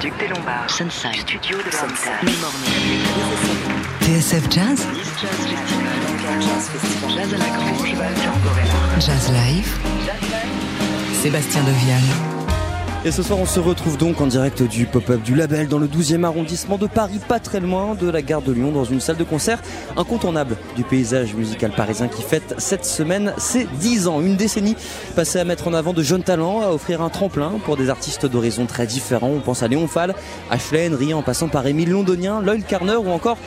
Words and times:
Duc 0.00 0.12
des 0.18 0.28
Lombards. 0.28 0.70
Sunside. 0.70 1.14
Studio 1.14 1.56
de 1.58 1.70
Sunside. 1.70 2.10
TSF 4.00 4.50
Jazz 4.50 4.86
Jazz 7.08 7.34
à 7.34 7.38
la 7.38 7.48
Grange. 7.48 7.94
Jazz 9.00 9.32
Live 9.32 9.78
Sébastien 11.22 11.62
Devial 11.62 12.35
Et 13.06 13.12
ce 13.12 13.22
soir, 13.22 13.38
on 13.38 13.46
se 13.46 13.60
retrouve 13.60 13.96
donc 13.96 14.20
en 14.20 14.26
direct 14.26 14.64
du 14.64 14.84
pop-up 14.84 15.22
du 15.22 15.36
label 15.36 15.68
dans 15.68 15.78
le 15.78 15.86
12e 15.86 16.24
arrondissement 16.24 16.76
de 16.76 16.88
Paris, 16.88 17.20
pas 17.28 17.38
très 17.38 17.60
loin 17.60 17.94
de 17.94 18.10
la 18.10 18.20
gare 18.20 18.42
de 18.42 18.50
Lyon, 18.50 18.72
dans 18.72 18.82
une 18.82 18.98
salle 18.98 19.16
de 19.16 19.22
concert 19.22 19.62
incontournable 19.96 20.56
du 20.74 20.82
paysage 20.82 21.32
musical 21.36 21.70
parisien 21.70 22.08
qui 22.08 22.22
fête 22.22 22.56
cette 22.58 22.84
semaine 22.84 23.32
ses 23.38 23.68
10 23.78 24.08
ans. 24.08 24.20
Une 24.20 24.34
décennie 24.34 24.74
passée 25.14 25.38
à 25.38 25.44
mettre 25.44 25.68
en 25.68 25.74
avant 25.74 25.92
de 25.92 26.02
jeunes 26.02 26.24
talents, 26.24 26.62
à 26.62 26.72
offrir 26.72 27.00
un 27.00 27.08
tremplin 27.08 27.60
pour 27.64 27.76
des 27.76 27.90
artistes 27.90 28.26
d'horizons 28.26 28.66
très 28.66 28.88
différents. 28.88 29.30
On 29.30 29.38
pense 29.38 29.62
à 29.62 29.68
Léon 29.68 29.86
Fall, 29.86 30.12
Ashley 30.50 30.88
Henry, 30.88 31.14
en 31.14 31.22
passant 31.22 31.46
par 31.46 31.64
Émile 31.64 31.90
Londonien, 31.90 32.42
Lloyd 32.42 32.66
Carner 32.66 32.96
ou 32.96 33.10
encore 33.10 33.38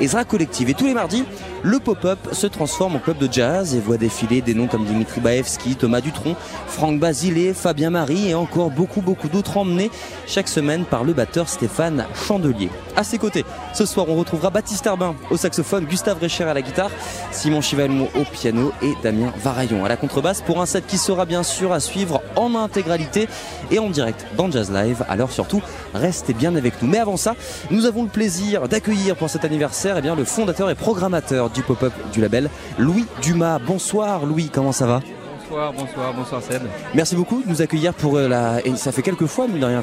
Ezra 0.00 0.24
Collective. 0.24 0.70
Et 0.70 0.74
tous 0.74 0.86
les 0.86 0.94
mardis, 0.94 1.24
le 1.62 1.78
pop-up 1.78 2.18
se 2.32 2.46
transforme 2.46 2.96
en 2.96 2.98
club 2.98 3.18
de 3.18 3.28
jazz 3.30 3.74
et 3.74 3.80
voit 3.80 3.96
défiler 3.96 4.40
des 4.40 4.54
noms 4.54 4.68
comme 4.68 4.84
Dimitri 4.84 5.20
Baevski, 5.20 5.76
Thomas 5.76 6.00
Dutronc, 6.00 6.36
Franck 6.68 7.00
Basile, 7.00 7.52
Fabien 7.54 7.90
Marie 7.90 8.28
et 8.28 8.34
encore 8.34 8.70
beaucoup 8.70 9.00
beaucoup 9.00 9.28
d'autres 9.28 9.56
emmenés 9.56 9.90
chaque 10.26 10.48
semaine 10.48 10.84
par 10.84 11.04
le 11.04 11.12
batteur 11.12 11.48
Stéphane 11.48 12.06
Chandelier. 12.14 12.70
À 12.96 13.04
ses 13.04 13.18
côtés, 13.18 13.44
ce 13.74 13.86
soir 13.86 14.06
on 14.08 14.16
retrouvera 14.16 14.50
Baptiste 14.50 14.86
Herbin 14.86 15.14
au 15.30 15.36
saxophone, 15.36 15.84
Gustave 15.84 16.22
Recher 16.22 16.44
à 16.44 16.54
la 16.54 16.62
guitare, 16.62 16.90
Simon 17.32 17.60
Chivalmo 17.60 18.08
au 18.14 18.24
piano 18.24 18.72
et 18.82 18.92
Damien 19.02 19.32
Varaillon 19.42 19.84
à 19.84 19.88
la 19.88 19.96
contrebasse 19.96 20.42
pour 20.42 20.60
un 20.60 20.66
set 20.66 20.86
qui 20.86 20.98
sera 20.98 21.24
bien 21.24 21.42
sûr 21.42 21.72
à 21.72 21.80
suivre 21.80 22.22
en 22.36 22.54
intégralité 22.54 23.28
et 23.70 23.78
en 23.78 23.90
direct 23.90 24.26
dans 24.36 24.50
Jazz 24.50 24.70
Live. 24.70 25.04
Alors 25.08 25.32
surtout, 25.32 25.62
restez 25.94 26.34
bien 26.34 26.54
avec 26.54 26.80
nous. 26.82 26.88
Mais 26.88 26.98
avant 26.98 27.16
ça, 27.16 27.34
nous 27.70 27.86
avons 27.86 28.04
le 28.04 28.08
plaisir 28.08 28.68
d'accueillir 28.68 29.16
pour 29.16 29.30
cet 29.30 29.44
anniversaire 29.44 29.87
eh 29.96 30.02
bien, 30.02 30.14
le 30.14 30.24
fondateur 30.24 30.68
et 30.70 30.74
programmateur 30.74 31.50
du 31.50 31.62
pop-up 31.62 31.92
du 32.12 32.20
label, 32.20 32.50
Louis 32.78 33.06
Dumas. 33.22 33.58
Bonsoir 33.58 34.26
Louis, 34.26 34.50
comment 34.52 34.72
ça 34.72 34.86
va? 34.86 35.00
Bonsoir, 35.48 35.72
bonsoir, 35.72 36.12
bonsoir 36.12 36.42
Seb. 36.42 36.62
Merci 36.94 37.16
beaucoup 37.16 37.42
de 37.42 37.48
nous 37.48 37.62
accueillir 37.62 37.94
pour 37.94 38.16
euh, 38.18 38.28
la. 38.28 38.60
Et 38.66 38.76
ça 38.76 38.92
fait 38.92 39.00
quelques 39.00 39.24
fois, 39.24 39.46
mine 39.48 39.60
de 39.60 39.64
rien, 39.64 39.82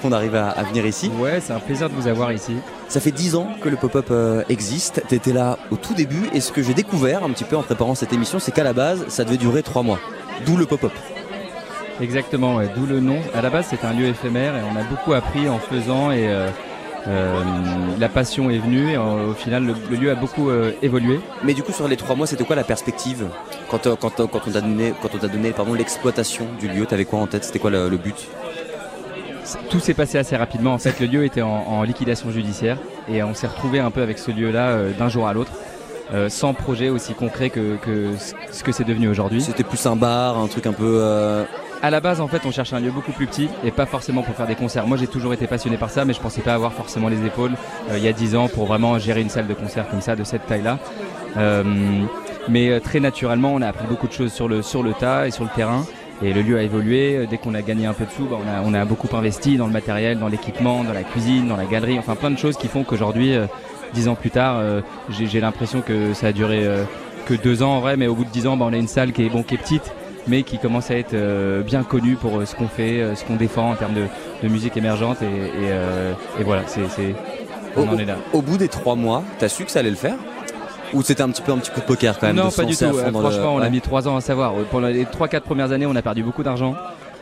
qu'on 0.00 0.12
arrive 0.12 0.36
à, 0.36 0.50
à 0.50 0.62
venir 0.62 0.86
ici. 0.86 1.10
Ouais, 1.18 1.40
c'est 1.40 1.52
un 1.52 1.58
plaisir 1.58 1.90
de 1.90 1.94
vous 1.94 2.06
avoir 2.06 2.32
ici. 2.32 2.54
Ça 2.88 3.00
fait 3.00 3.10
10 3.10 3.34
ans 3.34 3.48
que 3.60 3.68
le 3.68 3.76
pop-up 3.76 4.06
euh, 4.12 4.44
existe. 4.48 5.02
Tu 5.08 5.16
étais 5.16 5.32
là 5.32 5.58
au 5.72 5.76
tout 5.76 5.94
début. 5.94 6.28
Et 6.32 6.40
ce 6.40 6.52
que 6.52 6.62
j'ai 6.62 6.74
découvert 6.74 7.24
un 7.24 7.30
petit 7.30 7.42
peu 7.44 7.56
en 7.56 7.62
préparant 7.62 7.96
cette 7.96 8.12
émission, 8.12 8.38
c'est 8.38 8.52
qu'à 8.52 8.62
la 8.62 8.74
base, 8.74 9.04
ça 9.08 9.24
devait 9.24 9.38
durer 9.38 9.64
3 9.64 9.82
mois. 9.82 9.98
D'où 10.46 10.56
le 10.56 10.66
pop-up. 10.66 10.92
Exactement, 12.00 12.56
ouais, 12.56 12.68
d'où 12.74 12.86
le 12.86 13.00
nom. 13.00 13.18
À 13.34 13.42
la 13.42 13.50
base, 13.50 13.66
c'est 13.70 13.84
un 13.84 13.92
lieu 13.92 14.06
éphémère 14.06 14.56
et 14.56 14.60
on 14.62 14.76
a 14.78 14.82
beaucoup 14.84 15.12
appris 15.12 15.48
en 15.48 15.58
faisant 15.58 16.10
et 16.10 16.28
euh, 16.28 16.48
euh, 17.08 17.42
la 17.98 18.08
passion 18.08 18.48
est 18.50 18.58
venue 18.58 18.90
et 18.92 18.96
euh, 18.96 19.30
au 19.30 19.34
final, 19.34 19.64
le, 19.64 19.74
le 19.90 19.96
lieu 19.96 20.10
a 20.10 20.14
beaucoup 20.14 20.50
euh, 20.50 20.72
évolué. 20.82 21.20
Mais 21.44 21.54
du 21.54 21.62
coup, 21.62 21.72
sur 21.72 21.88
les 21.88 21.96
3 21.96 22.14
mois, 22.16 22.26
c'était 22.26 22.44
quoi 22.44 22.56
la 22.56 22.64
perspective? 22.64 23.26
Quand, 23.70 23.88
quand, 23.96 24.26
quand 24.28 24.40
on 24.46 24.50
t'a 24.50 24.60
donné, 24.60 24.94
quand 25.02 25.08
on 25.14 25.18
t'a 25.18 25.28
donné 25.28 25.50
pardon, 25.52 25.74
l'exploitation 25.74 26.46
du 26.60 26.68
lieu, 26.68 26.86
t'avais 26.86 27.04
quoi 27.04 27.18
en 27.20 27.26
tête? 27.26 27.44
C'était 27.44 27.58
quoi 27.58 27.70
le, 27.70 27.88
le 27.88 27.96
but? 27.96 28.28
Tout 29.70 29.80
s'est 29.80 29.94
passé 29.94 30.18
assez 30.18 30.36
rapidement. 30.36 30.72
En 30.74 30.78
fait, 30.78 31.00
le 31.00 31.06
lieu 31.06 31.24
était 31.24 31.42
en, 31.42 31.48
en 31.68 31.82
liquidation 31.82 32.30
judiciaire 32.30 32.78
et 33.08 33.22
on 33.22 33.34
s'est 33.34 33.48
retrouvé 33.48 33.80
un 33.80 33.90
peu 33.90 34.02
avec 34.02 34.18
ce 34.18 34.30
lieu-là 34.30 34.68
euh, 34.68 34.92
d'un 34.96 35.08
jour 35.08 35.26
à 35.26 35.32
l'autre. 35.32 35.50
euh, 36.14 36.28
sans 36.28 36.52
projet 36.52 36.90
aussi 36.90 37.14
concret 37.14 37.48
que, 37.48 37.76
que 37.76 38.10
ce- 38.18 38.34
ce 38.50 38.62
que 38.62 38.70
c'est 38.70 38.84
devenu 38.84 39.08
aujourd'hui. 39.08 39.40
C'était 39.40 39.64
plus 39.64 39.84
un 39.86 39.96
bar, 39.96 40.38
un 40.38 40.46
truc 40.46 40.66
un 40.66 40.72
peu. 40.74 40.98
euh, 41.00 41.44
À 41.84 41.90
la 41.90 41.98
base, 41.98 42.20
en 42.20 42.28
fait, 42.28 42.46
on 42.46 42.52
cherchait 42.52 42.76
un 42.76 42.80
lieu 42.80 42.92
beaucoup 42.92 43.10
plus 43.10 43.26
petit 43.26 43.48
et 43.64 43.72
pas 43.72 43.86
forcément 43.86 44.22
pour 44.22 44.36
faire 44.36 44.46
des 44.46 44.54
concerts. 44.54 44.86
Moi, 44.86 44.96
j'ai 44.96 45.08
toujours 45.08 45.34
été 45.34 45.48
passionné 45.48 45.76
par 45.76 45.90
ça, 45.90 46.04
mais 46.04 46.12
je 46.12 46.20
pensais 46.20 46.40
pas 46.40 46.54
avoir 46.54 46.72
forcément 46.72 47.08
les 47.08 47.26
épaules 47.26 47.54
euh, 47.90 47.98
il 47.98 48.04
y 48.04 48.06
a 48.06 48.12
10 48.12 48.36
ans 48.36 48.46
pour 48.46 48.66
vraiment 48.66 49.00
gérer 49.00 49.20
une 49.20 49.30
salle 49.30 49.48
de 49.48 49.54
concert 49.54 49.88
comme 49.88 50.00
ça, 50.00 50.14
de 50.14 50.22
cette 50.22 50.46
taille-là. 50.46 50.78
Euh, 51.36 51.64
mais 52.48 52.70
euh, 52.70 52.78
très 52.78 53.00
naturellement, 53.00 53.52
on 53.52 53.60
a 53.62 53.66
appris 53.66 53.88
beaucoup 53.88 54.06
de 54.06 54.12
choses 54.12 54.32
sur 54.32 54.46
le, 54.46 54.62
sur 54.62 54.84
le 54.84 54.92
tas 54.92 55.26
et 55.26 55.32
sur 55.32 55.42
le 55.42 55.50
terrain. 55.50 55.84
Et 56.22 56.32
le 56.32 56.42
lieu 56.42 56.56
a 56.56 56.62
évolué. 56.62 57.26
Dès 57.28 57.36
qu'on 57.38 57.54
a 57.54 57.62
gagné 57.62 57.86
un 57.86 57.94
peu 57.94 58.04
de 58.04 58.10
sous, 58.10 58.26
bah, 58.26 58.36
on, 58.40 58.48
a, 58.48 58.62
on 58.64 58.74
a 58.80 58.84
beaucoup 58.84 59.08
investi 59.16 59.56
dans 59.56 59.66
le 59.66 59.72
matériel, 59.72 60.20
dans 60.20 60.28
l'équipement, 60.28 60.84
dans 60.84 60.92
la 60.92 61.02
cuisine, 61.02 61.48
dans 61.48 61.56
la 61.56 61.64
galerie, 61.66 61.98
enfin 61.98 62.14
plein 62.14 62.30
de 62.30 62.38
choses 62.38 62.56
qui 62.56 62.68
font 62.68 62.84
qu'aujourd'hui, 62.84 63.34
euh, 63.34 63.46
dix 63.92 64.06
ans 64.06 64.14
plus 64.14 64.30
tard, 64.30 64.62
j'ai 65.10 65.40
l'impression 65.40 65.82
que 65.82 66.14
ça 66.14 66.28
a 66.28 66.32
duré 66.32 66.66
que 67.26 67.34
deux 67.34 67.62
ans 67.62 67.76
en 67.76 67.80
vrai, 67.80 67.98
mais 67.98 68.06
au 68.06 68.14
bout 68.14 68.24
de 68.24 68.30
dix 68.30 68.46
ans, 68.46 68.56
bah, 68.56 68.66
on 68.66 68.72
a 68.72 68.76
une 68.76 68.88
salle 68.88 69.12
qui 69.12 69.26
est, 69.26 69.28
bon, 69.28 69.42
qui 69.42 69.56
est 69.56 69.58
petite, 69.58 69.92
mais 70.26 70.42
qui 70.42 70.58
commence 70.58 70.90
à 70.90 70.96
être 70.96 71.14
euh, 71.14 71.62
bien 71.62 71.82
connue 71.82 72.14
pour 72.16 72.38
euh, 72.38 72.46
ce 72.46 72.54
qu'on 72.54 72.68
fait, 72.68 73.00
euh, 73.00 73.14
ce 73.14 73.24
qu'on 73.24 73.36
défend 73.36 73.70
en 73.70 73.74
termes 73.74 73.94
de, 73.94 74.04
de 74.42 74.48
musique 74.48 74.76
émergente. 74.76 75.18
Et, 75.22 75.26
et, 75.26 75.70
euh, 75.70 76.12
et 76.40 76.44
voilà, 76.44 76.62
c'est 76.66 76.88
c'est- 76.90 77.14
on 77.76 77.82
au, 77.88 77.94
en 77.94 77.98
est 77.98 78.04
là. 78.04 78.16
au 78.32 78.42
bout 78.42 78.58
des 78.58 78.68
3 78.68 78.94
mois, 78.96 79.22
t'as 79.38 79.48
su 79.48 79.64
que 79.64 79.70
ça 79.70 79.78
allait 79.80 79.90
le 79.90 79.96
faire? 79.96 80.16
Ou 80.92 81.02
c'était 81.02 81.22
un 81.22 81.30
petit 81.30 81.40
peu 81.40 81.52
un 81.52 81.56
petit 81.58 81.70
coup 81.70 81.80
de 81.80 81.86
poker 81.86 82.18
quand 82.18 82.26
même 82.26 82.36
Non, 82.36 82.50
pas 82.50 82.64
du 82.64 82.76
tout. 82.76 82.84
le- 82.84 82.92
franchement, 82.92 83.54
on 83.54 83.60
a 83.62 83.70
mis 83.70 83.80
trois 83.80 84.06
ans 84.08 84.16
à 84.16 84.20
savoir. 84.20 84.52
Pendant 84.70 84.88
les 84.88 85.04
3-4 85.06 85.40
premières 85.40 85.72
années, 85.72 85.86
on 85.86 85.96
a 85.96 86.02
perdu 86.02 86.22
beaucoup 86.22 86.42
d'argent. 86.42 86.74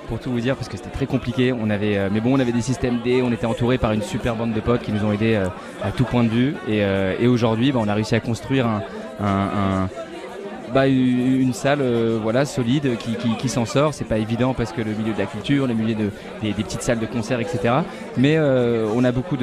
Pour 0.08 0.18
tout 0.18 0.32
vous 0.32 0.40
dire, 0.40 0.56
parce 0.56 0.68
que 0.68 0.76
c'était 0.76 0.90
très 0.90 1.06
compliqué. 1.06 1.52
On 1.52 1.70
avait, 1.70 1.96
euh, 1.96 2.08
mais 2.10 2.20
bon, 2.20 2.36
on 2.36 2.40
avait 2.40 2.50
des 2.50 2.62
systèmes 2.62 2.98
D. 3.04 3.22
On 3.24 3.30
était 3.30 3.46
entouré 3.46 3.78
par 3.78 3.92
une 3.92 4.02
super 4.02 4.34
bande 4.34 4.52
de 4.52 4.58
potes 4.58 4.82
qui 4.82 4.90
nous 4.90 5.04
ont 5.04 5.12
aidés 5.12 5.36
euh, 5.36 5.46
à 5.84 5.92
tout 5.92 6.02
point 6.02 6.24
de 6.24 6.28
vue. 6.30 6.56
Et, 6.66 6.82
euh, 6.82 7.14
et 7.20 7.28
aujourd'hui, 7.28 7.70
bah, 7.70 7.78
on 7.80 7.86
a 7.86 7.94
réussi 7.94 8.16
à 8.16 8.20
construire 8.20 8.66
un, 8.66 8.82
un- 9.20 9.26
un- 9.26 9.88
bah, 10.72 10.86
une 10.86 11.52
salle, 11.52 11.80
euh, 11.82 12.18
voilà, 12.22 12.44
solide, 12.44 12.96
qui, 12.98 13.16
qui- 13.36 13.48
s'en 13.48 13.64
sort. 13.64 13.94
C'est 13.94 14.04
pas 14.04 14.18
évident 14.18 14.54
parce 14.54 14.72
que 14.72 14.80
le 14.80 14.92
milieu 14.92 15.12
de 15.12 15.18
la 15.18 15.26
culture, 15.26 15.66
le 15.66 15.74
milieu 15.74 15.94
de, 15.94 16.10
des, 16.42 16.52
petites 16.52 16.82
salles 16.82 16.98
de 17.00 17.06
concert, 17.06 17.40
etc. 17.40 17.74
Mais 18.16 18.36
euh, 18.36 18.86
on 18.94 19.02
a 19.04 19.12
beaucoup 19.12 19.36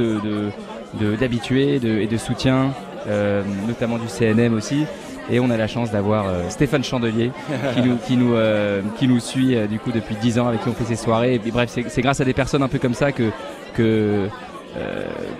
d'habitués 1.19 1.79
de- 1.79 1.99
et 1.99 2.07
de 2.07 2.17
soutien, 2.17 2.71
euh, 3.07 3.43
notamment 3.67 3.97
du 3.97 4.07
CNM 4.07 4.53
aussi. 4.53 4.85
Et 5.29 5.41
on 5.41 5.49
a 5.49 5.57
la 5.57 5.67
chance 5.67 5.91
d'avoir 5.91 6.25
Stéphane 6.49 6.85
Chandelier 6.85 7.31
qui 7.75 7.81
nous, 7.81 7.97
qui 7.97 8.15
nous, 8.15 8.33
qui 8.97 9.07
nous 9.09 9.19
suit 9.19 9.57
du 9.67 9.77
coup 9.77 9.91
depuis 9.91 10.15
10 10.15 10.39
ans 10.39 10.47
avec 10.47 10.63
qui 10.63 10.69
on 10.69 10.73
fait 10.73 10.85
ces 10.85 10.95
soirées. 10.95 11.41
Bref, 11.51 11.69
c'est, 11.89 12.01
grâce 12.01 12.21
à 12.21 12.25
des 12.25 12.33
personnes 12.33 12.63
un 12.63 12.69
peu 12.69 12.79
comme 12.79 12.93
ça 12.93 13.11
que, 13.11 13.29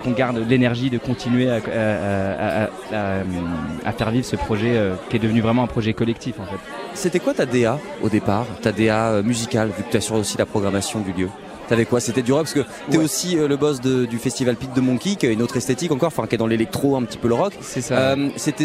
qu'on 0.02 0.10
garde 0.12 0.38
l'énergie 0.48 0.90
de 0.90 0.98
continuer 0.98 1.48
à, 1.50 1.54
à- 1.54 1.58
à- 1.58 2.62
à- 2.64 2.66
à- 2.92 3.22
à 3.84 3.92
faire 3.92 4.10
vivre 4.10 4.24
ce 4.26 4.36
projet 4.36 4.72
euh, 4.76 4.94
qui 5.10 5.16
est 5.16 5.20
devenu 5.20 5.40
vraiment 5.40 5.62
un 5.62 5.66
projet 5.68 5.92
collectif 5.92 6.40
en 6.40 6.44
fait. 6.44 6.58
C'était 6.94 7.20
quoi 7.20 7.34
ta 7.34 7.46
DA 7.46 7.78
au 8.02 8.08
départ? 8.08 8.46
Ta 8.62 8.72
DA 8.72 9.08
euh, 9.10 9.22
musicale, 9.22 9.68
vu 9.76 9.82
que 9.84 9.90
tu 9.90 9.96
assures 9.96 10.16
aussi 10.16 10.36
la 10.38 10.46
programmation 10.46 11.00
du 11.00 11.12
lieu? 11.12 11.28
T'avais 11.68 11.84
quoi? 11.84 12.00
C'était 12.00 12.22
du 12.22 12.32
rock 12.32 12.44
parce 12.44 12.54
que 12.54 12.64
t'es 12.90 12.96
Ouais. 12.96 13.04
aussi 13.04 13.36
euh, 13.38 13.46
le 13.46 13.56
boss 13.58 13.80
de- 13.82 14.06
du 14.06 14.16
festival 14.18 14.56
Pit 14.56 14.72
de 14.72 14.80
Monkey, 14.80 15.16
qui 15.16 15.26
a 15.26 15.30
une 15.30 15.42
autre 15.42 15.58
esthétique 15.58 15.92
encore, 15.92 16.06
enfin 16.08 16.26
qui 16.26 16.34
est 16.34 16.38
dans 16.38 16.46
l'électro, 16.46 16.96
un 16.96 17.02
petit 17.02 17.18
peu 17.18 17.28
le 17.28 17.34
rock. 17.34 17.52
C'est 17.60 17.82
ça. 17.82 17.94
Euh, 17.98 18.30
C'était 18.36 18.64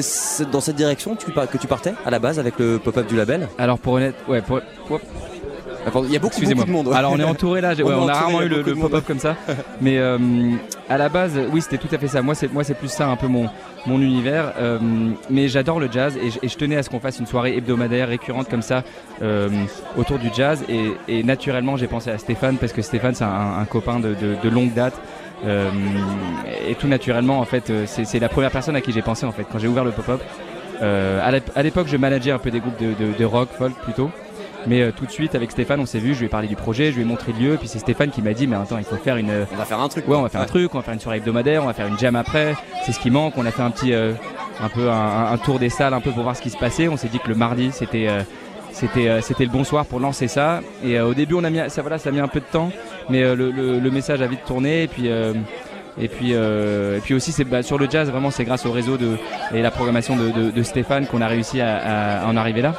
dans 0.52 0.62
cette 0.62 0.78
direction 0.78 1.16
que 1.16 1.26
tu, 1.26 1.32
par- 1.32 1.50
que 1.50 1.58
tu 1.58 1.68
partais 1.68 1.94
à 2.06 2.10
la 2.10 2.20
base 2.20 2.40
avec 2.40 2.58
le 2.60 2.80
pop-up 2.80 3.06
du 3.08 3.18
label? 3.18 3.50
Alors 3.58 3.78
pour 3.78 3.94
honnête, 3.94 4.16
ouais, 4.30 4.42
pour, 4.42 4.62
pour- 4.88 5.02
Ah, 5.86 5.92
pardon, 5.92 6.08
Il 6.08 6.14
y 6.14 6.18
a 6.18 6.20
beaucoup, 6.20 6.40
de 6.42 6.72
monde. 6.72 6.88
ouais. 6.88 6.96
Alors 6.96 7.12
on 7.12 7.20
est 7.20 7.24
entouré 7.24 7.62
là, 7.62 7.74
On 7.80 7.84
ouais, 7.84 7.92
est 7.92 7.96
on, 7.96 8.08
a 8.08 8.14
rarement 8.14 8.42
eu 8.42 8.48
le, 8.48 8.64
pop-up 8.64 9.04
comme 9.06 9.20
ça. 9.20 9.36
Mais 9.82 9.98
euh, 9.98 10.18
à 10.90 10.98
la 10.98 11.10
base, 11.10 11.38
oui, 11.52 11.62
c'était 11.62 11.78
tout 11.78 11.94
à 11.94 11.98
fait 11.98 12.08
ça. 12.08 12.22
Moi, 12.22 12.36
c'est 12.36 12.52
moi, 12.52 12.64
c'est 12.64 12.74
plus 12.76 12.88
ça 12.92 13.08
un 13.08 13.16
peu 13.16 13.28
mon 13.28 13.50
mon 13.86 14.00
univers. 14.00 14.54
Euh, 14.60 14.80
mais 15.30 15.50
j'adore 15.50 15.80
le 15.80 15.90
jazz 15.92 16.18
et, 16.22 16.30
je- 16.32 16.40
et 16.42 16.48
je 16.48 16.56
tenais 16.58 16.78
à 16.78 16.84
ce 16.84 16.90
qu'on 16.90 17.02
fasse 17.02 17.20
une 17.20 17.26
soirée 17.28 17.58
hebdomadaire 17.58 18.08
récurrente 18.08 18.48
comme 18.50 18.62
ça 18.62 18.84
euh, 19.22 19.50
autour 19.98 20.20
du 20.20 20.30
jazz. 20.34 20.64
Et, 20.70 20.92
et 21.10 21.24
naturellement, 21.24 21.76
j'ai 21.76 21.88
pensé 21.88 22.10
à 22.10 22.18
Stéphane 22.18 22.56
parce 22.58 22.72
que 22.72 22.82
Stéphane, 22.82 23.14
c'est 23.16 23.26
un, 23.26 23.58
un 23.60 23.66
copain 23.66 24.00
de, 24.00 24.10
de- 24.16 24.36
de 24.42 24.50
longue 24.50 24.74
date. 24.74 24.94
Et 26.70 26.76
tout 26.76 26.88
naturellement, 26.88 27.40
en 27.40 27.46
fait, 27.46 27.72
c'est 27.86 28.20
la 28.20 28.30
première 28.30 28.52
personne 28.52 28.76
à 28.78 28.82
qui 28.82 28.94
j'ai 28.94 29.02
pensé 29.02 29.26
en 29.26 29.32
fait 29.34 29.46
quand 29.52 29.60
j'ai 29.60 29.68
ouvert 29.68 29.84
le 29.84 29.92
pop-up. 29.92 30.22
À 30.82 31.32
l'ép- 31.32 31.52
à 31.56 31.64
l'époque, 31.64 31.88
je 31.90 31.98
manageais 31.98 32.32
un 32.32 32.38
peu 32.40 32.52
des 32.52 32.60
groupes 32.62 32.78
de 32.80 33.26
rock, 33.26 33.50
folk 33.58 33.74
plutôt. 33.84 34.10
Mais 34.68 34.82
euh, 34.82 34.92
tout 34.96 35.06
de 35.06 35.12
suite, 35.12 35.36
avec 35.36 35.52
Stéphane, 35.52 35.80
on 35.80 35.86
s'est 35.86 36.00
vu, 36.00 36.14
je 36.14 36.20
lui 36.20 36.26
ai 36.28 36.30
parlé 36.30 36.48
du 36.48 36.56
projet, 36.56 36.92
je 36.92 36.96
lui 36.98 37.02
ai 37.02 37.06
montré 37.06 37.34
le 37.38 37.46
lieu, 37.46 37.58
puis 37.58 37.68
c'est 37.68 37.80
Stéphane 37.80 38.10
qui 38.12 38.22
m'a 38.22 38.34
dit, 38.34 38.48
mais 38.48 38.56
attends, 38.56 38.78
il 38.78 38.84
faut 38.86 38.96
faire 38.96 39.18
une, 39.18 39.32
On 39.52 39.56
va 39.58 39.66
faire 39.66 39.80
un 39.80 39.90
truc. 39.90 40.08
Ouais, 40.08 40.16
on 40.16 40.22
va 40.22 40.30
faire 40.30 40.42
un 40.42 40.46
truc, 40.46 40.74
on 40.74 40.78
va 40.78 40.84
faire 40.84 40.94
une 40.94 41.00
soirée 41.00 41.18
hebdomadaire, 41.18 41.64
on 41.64 41.68
va 41.68 41.74
faire 41.74 41.88
une 41.88 42.00
jam 42.00 42.16
après. 42.16 42.56
C'est 42.86 42.92
ce 42.94 43.00
qui 43.00 43.12
manque. 43.12 43.34
On 43.38 43.46
a 43.46 43.52
fait 43.52 43.62
un 43.64 43.72
petit, 43.72 43.94
euh, 43.94 44.14
un 44.62 44.70
peu 44.70 44.90
un, 44.90 45.32
un 45.32 45.38
tour 45.38 45.60
des 45.60 45.70
salles, 45.70 45.94
un 45.94 46.02
peu 46.02 46.12
pour 46.12 46.24
voir 46.24 46.36
ce 46.36 46.42
qui 46.42 46.50
se 46.50 46.58
passait. 46.58 46.88
On 46.88 46.98
s'est 46.98 47.10
dit 47.10 47.20
que 47.20 47.28
le 47.30 47.36
mardi, 47.36 47.72
c'était, 47.74 48.08
euh, 48.08 48.22
c'était, 48.72 49.08
euh, 49.10 49.22
c'était 49.22 49.44
le 49.46 49.52
bon 49.52 49.64
soir 49.64 49.86
pour 49.86 50.00
lancer 50.00 50.28
ça. 50.28 50.62
Et 50.84 50.98
euh, 50.98 51.08
au 51.08 51.14
début, 51.14 51.34
on 51.36 51.44
a 51.44 51.50
mis, 51.50 51.60
ça, 51.70 51.82
voilà, 51.82 51.98
ça 51.98 52.10
a 52.10 52.12
mis 52.14 52.20
un 52.20 52.28
peu 52.28 52.40
de 52.40 52.46
temps, 52.52 52.72
mais 53.10 53.22
euh, 53.24 53.36
le, 53.36 53.52
le- 53.52 53.80
le 53.80 53.92
message 53.92 54.22
a 54.22 54.28
vite 54.28 54.46
tourné. 54.46 54.84
Et 54.84 54.88
puis, 54.88 55.04
euh, 55.10 55.34
et 56.00 56.08
puis, 56.08 56.30
euh, 56.34 56.98
et 56.98 57.02
puis 57.02 57.14
aussi, 57.14 57.32
c'est 57.32 57.44
bah, 57.44 57.62
sur 57.62 57.78
le 57.78 57.88
jazz, 57.90 58.10
vraiment, 58.10 58.32
c'est 58.32 58.46
grâce 58.46 58.66
au 58.66 58.72
réseau 58.72 58.98
de, 58.98 59.18
et 59.54 59.62
la 59.62 59.70
programmation 59.72 60.16
de, 60.16 60.30
de- 60.32 60.52
de 60.52 60.64
Stéphane 60.64 61.06
qu'on 61.06 61.22
a 61.22 61.28
réussi 61.28 61.62
à, 61.62 62.24
à 62.24 62.28
en 62.28 62.36
arriver 62.38 62.62
là. 62.64 62.74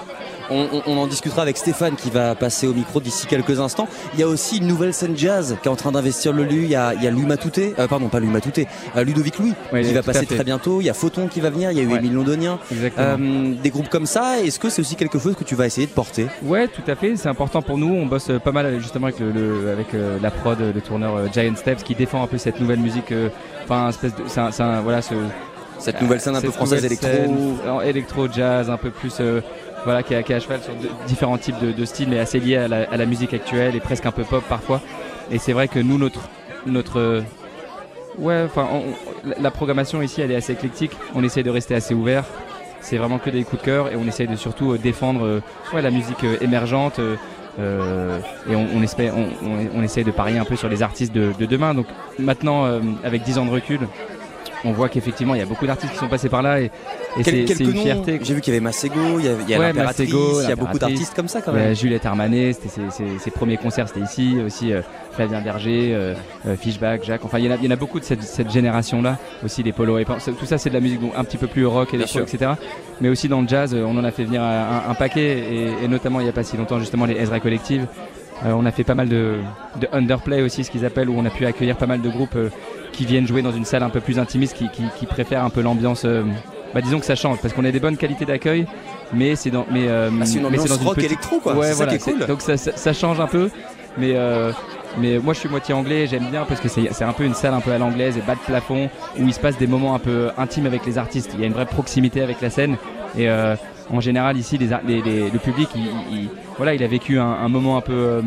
On, 0.50 0.66
on- 0.72 0.82
on 0.86 0.98
en 0.98 1.06
discutera 1.06 1.42
avec 1.42 1.56
Stéphane 1.56 1.96
qui 1.96 2.10
va 2.10 2.34
passer 2.34 2.66
au 2.66 2.74
micro 2.74 3.00
d'ici 3.00 3.26
quelques 3.26 3.60
instants. 3.60 3.88
Il 4.14 4.20
y 4.20 4.22
a 4.22 4.28
aussi 4.28 4.58
une 4.58 4.66
nouvelle 4.66 4.92
scène 4.92 5.16
jazz 5.16 5.56
qui 5.62 5.68
est 5.68 5.70
en 5.70 5.76
train 5.76 5.92
d'investir 5.92 6.32
le 6.32 6.44
lieu. 6.44 6.62
Il 6.62 6.68
y 6.68 6.74
a, 6.74 6.92
il 6.94 7.02
y 7.02 7.06
a 7.06 7.10
Louis 7.10 7.24
Matouté, 7.26 7.74
euh, 7.78 7.86
pardon 7.88 8.08
pas 8.08 8.20
Matouté, 8.20 8.66
euh, 8.96 9.04
Ludovic 9.04 9.38
Louis 9.38 9.52
Ouais, 9.72 9.82
qui 9.82 9.92
va 9.92 10.02
passer 10.02 10.26
très 10.26 10.44
bientôt. 10.44 10.80
Il 10.80 10.84
y 10.84 10.90
a 10.90 10.94
Photon 10.94 11.28
qui 11.28 11.40
va 11.40 11.50
venir. 11.50 11.70
Il 11.70 11.78
y 11.78 11.80
a 11.80 11.84
eu 11.84 11.88
Ouais. 11.88 11.98
Émile 11.98 12.14
Londonien. 12.14 12.58
Euh, 12.98 13.54
des 13.62 13.70
groupes 13.70 13.88
comme 13.88 14.06
ça, 14.06 14.40
est-ce 14.40 14.58
que 14.58 14.68
c'est 14.70 14.80
aussi 14.82 14.96
quelque 14.96 15.18
chose 15.18 15.34
que 15.34 15.44
tu 15.44 15.54
vas 15.54 15.66
essayer 15.66 15.86
de 15.86 15.92
porter? 15.92 16.26
Ouais, 16.42 16.68
tout 16.68 16.82
à 16.90 16.94
fait. 16.94 17.16
C'est 17.16 17.28
important 17.28 17.62
pour 17.62 17.78
nous. 17.78 17.94
On 17.94 18.06
bosse 18.06 18.30
pas 18.44 18.52
mal 18.52 18.78
justement 18.80 19.06
avec, 19.06 19.20
le, 19.20 19.30
le- 19.32 19.70
avec 19.70 19.88
la 20.22 20.30
prod, 20.30 20.58
le 20.60 20.80
tourneur 20.80 21.32
Giant 21.32 21.56
Steps, 21.56 21.82
qui 21.82 21.94
défend 21.94 22.22
un 22.22 22.26
peu 22.26 22.38
cette 22.38 22.60
nouvelle 22.60 22.80
musique. 22.80 23.12
Enfin, 23.64 23.88
espèce 23.88 24.12
de, 24.14 24.22
un- 24.62 24.80
voilà, 24.82 25.00
ce, 25.02 25.14
Cette 25.78 26.00
nouvelle 26.00 26.20
scène 26.20 26.36
un 26.36 26.40
peu 26.40 26.50
française 26.50 26.84
électro. 26.84 27.08
scène, 27.08 27.58
électro 27.84 28.28
jazz, 28.30 28.70
un 28.70 28.76
peu 28.76 28.90
plus. 28.90 29.14
euh, 29.20 29.40
voilà, 29.84 30.02
qui 30.02 30.14
est, 30.14 30.22
qui 30.22 30.32
à 30.32 30.40
cheval 30.40 30.60
sur 30.62 30.72
différents 31.06 31.38
types 31.38 31.58
de, 31.60 31.84
styles, 31.84 32.08
mais 32.08 32.18
assez 32.18 32.40
lié 32.40 32.56
à 32.56 32.68
la, 32.68 33.06
musique 33.06 33.34
actuelle 33.34 33.76
et 33.76 33.80
presque 33.80 34.06
un 34.06 34.12
peu 34.12 34.24
pop 34.24 34.42
parfois. 34.48 34.80
Et 35.30 35.38
c'est 35.38 35.52
vrai 35.52 35.68
que 35.68 35.78
nous, 35.78 35.98
notre, 35.98 36.28
notre, 36.66 36.98
euh, 36.98 37.20
ouais, 38.18 38.42
enfin, 38.44 38.68
la- 39.40 39.50
programmation 39.50 40.02
ici, 40.02 40.20
elle 40.20 40.30
est 40.30 40.36
assez 40.36 40.52
éclectique. 40.52 40.92
On 41.14 41.22
essaie 41.22 41.42
de 41.42 41.50
rester 41.50 41.74
assez 41.74 41.94
ouvert. 41.94 42.24
C'est 42.80 42.96
vraiment 42.98 43.18
que 43.18 43.30
des 43.30 43.44
coups 43.44 43.62
de 43.62 43.66
cœur 43.66 43.92
et 43.92 43.96
on 43.96 44.06
essaie 44.06 44.26
de 44.26 44.36
surtout 44.36 44.72
euh, 44.72 44.78
défendre 44.78 45.24
euh, 45.24 45.40
ouais, 45.72 45.82
la 45.82 45.90
musique 45.90 46.24
émergente. 46.40 46.98
et 47.58 48.54
on, 48.56 48.66
on, 48.74 48.82
espère, 48.82 49.14
on, 49.16 49.28
on, 49.74 49.82
essaie 49.82 50.02
de 50.04 50.10
parier 50.10 50.38
un 50.38 50.44
peu 50.44 50.56
sur 50.56 50.68
les 50.68 50.82
artistes 50.82 51.14
de, 51.14 51.32
de 51.38 51.46
demain. 51.46 51.72
Donc 51.74 51.86
maintenant, 52.18 52.80
avec 53.04 53.22
10 53.22 53.38
ans 53.38 53.46
de 53.46 53.50
recul, 53.50 53.80
on 54.64 54.72
voit 54.72 54.88
qu'effectivement 54.88 55.34
il 55.34 55.38
y 55.38 55.42
a 55.42 55.46
beaucoup 55.46 55.66
d'artistes 55.66 55.92
qui 55.92 55.98
sont 55.98 56.08
passés 56.08 56.28
par 56.28 56.42
là 56.42 56.60
et, 56.60 56.64
et 57.18 57.22
Quel- 57.22 57.46
c'est 57.48 57.64
une 57.64 57.72
fierté. 57.72 58.18
J'ai 58.22 58.34
vu 58.34 58.40
qu'il 58.40 58.52
y 58.52 58.56
avait 58.56 58.64
Masego, 58.64 59.18
il 59.18 59.24
y 59.26 59.28
a, 59.28 59.32
il 59.40 59.48
y 59.50 59.54
a 59.54 59.58
Ouais, 59.58 59.66
l'impératrice, 59.68 60.12
Masego, 60.12 60.40
il 60.42 60.48
y 60.48 60.52
a 60.52 60.56
beaucoup 60.56 60.78
d'artistes 60.78 61.14
comme 61.14 61.28
ça 61.28 61.40
quand 61.42 61.52
même. 61.52 61.74
Juliette 61.74 62.06
Armanet, 62.06 62.52
c'était 62.54 62.68
ses, 62.68 62.90
ses- 62.90 63.18
ses 63.18 63.30
premiers 63.30 63.56
concerts, 63.56 63.88
c'était 63.88 64.00
ici. 64.04 64.36
Aussi 64.44 64.72
euh, 64.72 64.80
Flavien 65.12 65.40
Berger, 65.40 65.90
euh, 65.94 66.14
euh, 66.46 66.56
Fishback, 66.56 67.04
Jacques. 67.04 67.24
Enfin, 67.24 67.38
il 67.38 67.44
y, 67.44 67.48
en 67.48 67.52
a- 67.52 67.56
il 67.56 67.64
y 67.64 67.68
en 67.68 67.70
a 67.70 67.76
beaucoup 67.76 68.00
de 68.00 68.04
cette, 68.04 68.22
cette 68.22 68.50
génération-là. 68.50 69.18
Aussi 69.44 69.62
les 69.62 69.72
Polo 69.72 69.98
et 69.98 70.04
Tout 70.04 70.46
ça, 70.46 70.58
c'est 70.58 70.70
de 70.70 70.74
la 70.74 70.80
musique 70.80 71.00
un 71.16 71.24
petit 71.24 71.36
peu 71.36 71.46
plus 71.46 71.66
rock, 71.66 71.92
électro, 71.94 72.18
sûr. 72.18 72.22
etc. 72.22 72.52
Mais 73.00 73.08
aussi 73.08 73.28
dans 73.28 73.40
le 73.42 73.48
jazz, 73.48 73.74
on 73.74 73.96
en 73.98 74.04
a 74.04 74.10
fait 74.10 74.24
venir 74.24 74.42
un, 74.42 74.82
un 74.88 74.94
paquet. 74.94 75.38
Et, 75.50 75.84
et 75.84 75.88
notamment, 75.88 76.20
il 76.20 76.24
n'y 76.24 76.28
a 76.30 76.32
pas 76.32 76.42
si 76.42 76.56
longtemps, 76.56 76.78
justement, 76.80 77.04
les 77.06 77.14
Ezra 77.14 77.38
Collective. 77.40 77.86
Euh, 78.44 78.52
on 78.56 78.66
a 78.66 78.72
fait 78.72 78.82
pas 78.82 78.96
mal 78.96 79.08
de, 79.08 79.36
de 79.80 79.86
underplay 79.92 80.42
aussi, 80.42 80.64
ce 80.64 80.70
qu'ils 80.70 80.84
appellent, 80.84 81.08
où 81.08 81.14
on 81.16 81.24
a 81.24 81.30
pu 81.30 81.46
accueillir 81.46 81.76
pas 81.76 81.86
mal 81.86 82.00
de 82.02 82.08
groupes 82.10 82.34
euh, 82.34 82.48
qui 82.94 83.04
viennent 83.04 83.26
jouer 83.26 83.42
dans 83.42 83.52
une 83.52 83.64
salle 83.64 83.82
un 83.82 83.90
peu 83.90 84.00
plus 84.00 84.18
intimiste, 84.18 84.54
qui, 84.56 84.68
qui, 84.70 84.82
qui 84.98 85.06
préfèrent 85.06 85.44
un 85.44 85.50
peu 85.50 85.60
l'ambiance. 85.60 86.04
euh, 86.04 86.22
bah, 86.74 86.80
disons 86.80 86.98
que 86.98 87.06
ça 87.06 87.14
change, 87.14 87.38
parce 87.40 87.54
qu'on 87.54 87.64
a 87.64 87.70
des 87.70 87.78
bonnes 87.80 87.96
qualités 87.96 88.24
d'accueil, 88.24 88.66
mais 89.12 89.36
c'est 89.36 89.50
dans, 89.50 89.64
mais, 89.70 89.86
euh, 89.88 90.10
Ah, 90.20 90.24
c'est 90.26 90.34
une 90.36 90.40
mais 90.42 90.46
ambiance 90.48 90.68
dans 90.68 90.76
une 90.78 90.86
rock 90.86 90.94
petite- 90.96 91.10
électro 91.12 91.38
quoi. 91.38 91.54
Ouais, 91.54 91.68
c'est 91.68 91.74
voilà, 91.74 91.92
ça 91.92 91.98
qui 91.98 92.10
est 92.10 92.12
cool. 92.14 92.26
Donc 92.26 92.40
ça, 92.40 92.56
ça- 92.56 92.76
ça 92.76 92.92
change 92.92 93.20
un 93.20 93.26
peu, 93.28 93.48
mais 93.96 94.12
euh, 94.16 94.50
mais 94.98 95.18
moi 95.18 95.34
je 95.34 95.38
suis 95.40 95.48
moitié 95.48 95.72
anglais, 95.74 96.06
j'aime 96.08 96.26
bien 96.32 96.44
parce 96.44 96.60
que 96.60 96.68
c'est 96.68 96.88
c'est 96.92 97.04
un 97.04 97.12
peu 97.12 97.22
une 97.24 97.34
salle 97.34 97.54
un 97.54 97.60
peu 97.60 97.70
à 97.72 97.78
l'anglaise 97.78 98.16
et 98.16 98.22
bas 98.22 98.34
de 98.34 98.40
plafond 98.40 98.88
où 99.18 99.22
il 99.26 99.32
se 99.32 99.38
passe 99.40 99.56
des 99.56 99.66
moments 99.68 99.94
un 99.94 99.98
peu 100.00 100.30
intimes 100.36 100.66
avec 100.66 100.84
les 100.86 100.98
artistes. 100.98 101.30
Il 101.34 101.40
y 101.40 101.44
a 101.44 101.46
une 101.46 101.52
vraie 101.52 101.66
proximité 101.66 102.22
avec 102.22 102.40
la 102.40 102.50
scène 102.50 102.76
et 103.16 103.28
euh, 103.28 103.54
en 103.92 104.00
général 104.00 104.36
ici 104.36 104.58
les, 104.58 104.72
ar- 104.72 104.80
les- 104.86 105.00
les- 105.02 105.30
le 105.30 105.38
public, 105.38 105.68
il, 105.76 105.82
il- 105.82 106.18
il- 106.22 106.28
voilà, 106.56 106.74
il 106.74 106.82
a 106.82 106.88
vécu 106.88 107.18
un, 107.20 107.24
un 107.24 107.48
moment 107.48 107.76
un 107.76 107.80
peu 107.82 108.20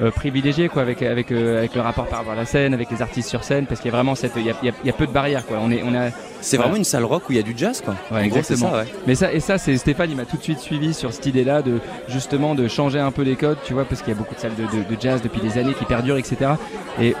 euh, 0.00 0.10
privilégié 0.10 0.68
quoi 0.68 0.82
avec 0.82 1.02
avec 1.02 1.32
euh, 1.32 1.58
avec 1.58 1.74
le 1.74 1.80
rapport 1.80 2.06
par 2.06 2.18
rapport 2.20 2.32
à 2.34 2.36
la 2.36 2.44
scène, 2.44 2.74
avec 2.74 2.90
les 2.90 3.02
artistes 3.02 3.28
sur 3.28 3.42
scène 3.44 3.66
parce 3.66 3.80
qu'il 3.80 3.90
y 3.90 3.94
a 3.94 3.96
vraiment 3.96 4.14
cette 4.14 4.32
il 4.36 4.42
y 4.46 4.50
a, 4.50 4.54
y 4.62 4.68
a- 4.68 4.72
il 4.84 4.86
y 4.86 4.90
a 4.90 4.92
peu 4.92 5.06
de 5.06 5.12
barrières 5.12 5.44
quoi. 5.46 5.58
On 5.60 5.70
est 5.70 5.82
on 5.84 5.94
a 5.94 6.10
C'est 6.40 6.56
vraiment 6.56 6.76
une 6.76 6.84
salle 6.84 7.04
rock 7.04 7.24
où 7.28 7.32
il 7.32 7.36
y 7.36 7.40
a 7.40 7.42
du 7.42 7.54
jazz 7.56 7.80
quoi. 7.84 7.94
Ouais, 8.12 8.28
gros, 8.28 8.38
exactement. 8.38 8.70
ça, 8.72 8.78
ouais. 8.78 8.84
mais 9.06 9.14
ça 9.14 9.32
et 9.32 9.40
ça 9.40 9.58
c'est 9.58 9.76
Stéphane 9.76 10.10
il 10.10 10.16
m'a 10.16 10.24
tout 10.24 10.36
de 10.36 10.42
suite 10.42 10.60
suivi 10.60 10.94
sur 10.94 11.12
cette 11.12 11.26
idée 11.26 11.44
là 11.44 11.62
de 11.62 11.80
justement 12.08 12.54
de 12.54 12.68
changer 12.68 13.00
un 13.00 13.10
peu 13.10 13.22
les 13.22 13.36
codes 13.36 13.58
tu 13.64 13.74
vois 13.74 13.84
parce 13.84 14.02
qu'il 14.02 14.12
y 14.12 14.16
a 14.16 14.18
beaucoup 14.18 14.34
de 14.34 14.40
salles 14.40 14.54
de, 14.56 14.62
de- 14.64 14.94
de 14.94 15.00
jazz 15.00 15.20
depuis 15.22 15.40
des 15.40 15.58
années 15.58 15.74
qui 15.74 15.84
perdurent 15.84 16.16
etc 16.18 16.52
et 17.00 17.14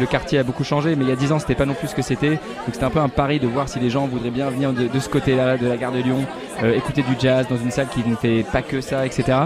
le 0.00 0.06
quartier 0.06 0.40
a 0.40 0.42
beaucoup 0.42 0.64
changé 0.64 0.96
mais 0.96 1.04
il 1.04 1.08
y 1.08 1.12
a 1.12 1.16
10 1.16 1.30
ans 1.30 1.38
c'était 1.38 1.54
pas 1.54 1.66
non 1.66 1.74
plus 1.74 1.86
ce 1.86 1.94
que 1.94 2.02
c'était 2.02 2.30
donc 2.30 2.40
c'était 2.72 2.82
un 2.84 2.90
peu 2.90 2.98
un 2.98 3.08
pari 3.08 3.38
de 3.38 3.46
voir 3.46 3.68
si 3.68 3.78
les 3.78 3.90
gens 3.90 4.08
voudraient 4.08 4.30
bien 4.32 4.50
venir 4.50 4.72
de, 4.72 4.88
de 4.88 4.98
ce 4.98 5.08
côté 5.08 5.36
là 5.36 5.56
de 5.56 5.68
la 5.68 5.76
gare 5.76 5.92
de 5.92 5.98
Lyon 6.00 6.24
euh, 6.64 6.74
écouter 6.74 7.02
du 7.02 7.14
jazz 7.16 7.46
dans 7.48 7.56
une 7.56 7.70
salle 7.70 7.86
qui 7.86 8.00
ne 8.04 8.16
fait 8.16 8.44
pas 8.50 8.62
que 8.62 8.80
ça 8.80 9.06
etc 9.06 9.38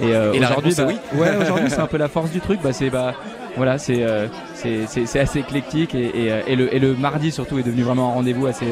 et, 0.00 0.14
euh, 0.14 0.32
Et 0.32 0.40
aujourd'hui 0.40 0.74
bah, 0.76 0.86
ouais 1.14 1.36
aujourd'hui 1.42 1.70
c'est 1.70 1.80
un 1.80 1.86
peu 1.86 1.98
la 1.98 2.08
force 2.08 2.30
du 2.30 2.40
truc. 2.40 2.60
Bah 2.62 2.72
c'est 2.72 2.90
bah 2.90 3.14
voilà 3.56 3.78
c'est 3.78 4.02
euh, 4.02 4.26
c'est- 4.54 5.18
assez 5.18 5.40
éclectique 5.40 5.94
et, 5.94 6.06
et, 6.24 6.32
euh, 6.32 6.40
et 6.46 6.56
le, 6.56 6.74
et 6.74 6.78
le 6.78 6.94
mardi 6.94 7.30
surtout 7.30 7.58
est 7.58 7.62
devenu 7.62 7.82
vraiment 7.82 8.10
un 8.10 8.14
rendez-vous 8.14 8.46
assez 8.46 8.66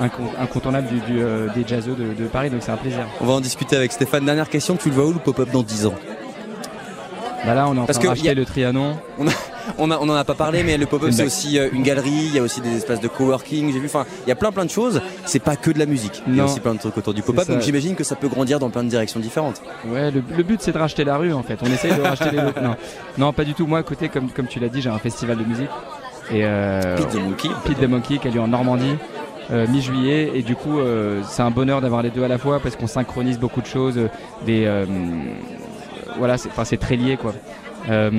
incon- 0.00 0.30
incontournable 0.40 0.86
du, 0.88 1.00
du, 1.12 1.20
euh, 1.22 1.48
des 1.54 1.64
jazzeux 1.66 1.94
de, 1.94 2.14
de 2.22 2.28
Paris. 2.28 2.50
Donc 2.50 2.60
c'est 2.62 2.72
un 2.72 2.76
plaisir. 2.76 3.06
On 3.20 3.26
va 3.26 3.34
en 3.34 3.40
discuter 3.40 3.76
avec 3.76 3.92
Stéphane. 3.92 4.24
Dernière 4.24 4.48
question, 4.48 4.76
tu 4.76 4.88
le 4.88 4.94
vois 4.94 5.06
où 5.06 5.12
le 5.12 5.18
pop-up 5.18 5.50
dans 5.52 5.62
10 5.62 5.86
ans? 5.86 5.94
Bah 7.46 7.54
là 7.54 7.66
on 7.68 7.76
est 7.76 7.78
en 7.80 7.84
Parce 7.86 7.98
train 7.98 8.14
y 8.14 8.28
a- 8.28 8.34
le 8.34 8.44
Trianon 8.44 8.96
on, 9.78 9.90
a, 9.90 9.98
on 9.98 10.08
en 10.08 10.14
a 10.14 10.24
pas 10.24 10.34
parlé, 10.34 10.62
mais 10.62 10.76
le 10.76 10.84
pop-up 10.86 11.10
c'est 11.12 11.24
aussi 11.24 11.58
euh, 11.58 11.68
une 11.72 11.82
galerie, 11.82 12.10
il 12.10 12.34
y 12.34 12.38
a 12.38 12.42
aussi 12.42 12.60
des 12.60 12.76
espaces 12.76 13.00
de 13.00 13.08
coworking, 13.08 13.72
j'ai 13.72 13.78
vu, 13.78 13.86
enfin, 13.86 14.04
il 14.26 14.28
y 14.28 14.32
a 14.32 14.34
plein 14.34 14.52
plein 14.52 14.64
de 14.66 14.70
choses. 14.70 15.00
C'est 15.24 15.38
pas 15.42 15.56
que 15.56 15.70
de 15.70 15.78
la 15.78 15.86
musique, 15.86 16.22
il 16.28 16.36
y 16.36 16.40
a 16.40 16.44
aussi 16.44 16.60
plein 16.60 16.74
de 16.74 16.78
trucs 16.78 16.96
autour 16.98 17.14
du 17.14 17.22
pop-up, 17.22 17.48
donc 17.48 17.60
j'imagine 17.62 17.94
que 17.94 18.04
ça 18.04 18.14
peut 18.14 18.28
grandir 18.28 18.58
dans 18.58 18.68
plein 18.70 18.84
de 18.84 18.88
directions 18.90 19.20
différentes. 19.20 19.62
Ouais, 19.86 20.10
le, 20.10 20.22
le 20.36 20.42
but 20.42 20.60
c'est 20.60 20.72
de 20.72 20.78
racheter 20.78 21.04
la 21.04 21.16
rue 21.16 21.32
en 21.32 21.42
fait. 21.42 21.58
On 21.62 21.66
essaye 21.72 21.94
de 21.94 22.02
racheter 22.02 22.30
les 22.30 22.40
locaux. 22.42 22.60
Non. 22.62 22.76
non, 23.18 23.32
pas 23.32 23.44
du 23.44 23.54
tout. 23.54 23.66
Moi, 23.66 23.78
à 23.80 23.82
côté, 23.82 24.08
comme, 24.08 24.30
comme 24.30 24.46
tu 24.46 24.60
l'as 24.60 24.68
dit, 24.68 24.80
j'ai 24.82 24.90
un 24.90 24.98
festival 24.98 25.36
de 25.38 25.44
musique. 25.44 25.68
Et 26.30 26.44
euh, 26.44 26.96
Pete 26.96 27.10
the 27.10 27.14
Monkey. 27.20 27.48
Pete 27.64 27.78
the 27.80 27.88
Monkey 27.88 28.18
qui 28.18 28.28
a 28.28 28.30
lieu 28.30 28.40
en 28.40 28.48
Normandie. 28.48 28.94
euh, 29.50 29.66
mi-juillet 29.68 30.30
et 30.34 30.42
du 30.42 30.56
coup 30.56 30.78
euh, 30.78 31.20
c'est 31.28 31.42
un 31.42 31.50
bonheur 31.50 31.80
d'avoir 31.82 32.02
les 32.02 32.08
deux 32.10 32.22
à 32.24 32.28
la 32.28 32.38
fois 32.38 32.60
parce 32.60 32.76
qu'on 32.76 32.86
synchronise 32.86 33.38
beaucoup 33.38 33.60
de 33.60 33.66
choses 33.66 33.98
euh, 33.98 34.08
des 34.46 34.64
voilà 36.18 36.38
c'est 36.38 36.48
enfin 36.48 36.64
très 36.76 36.96
lié 36.96 37.16
quoi. 37.16 37.34
Euh, 37.90 38.10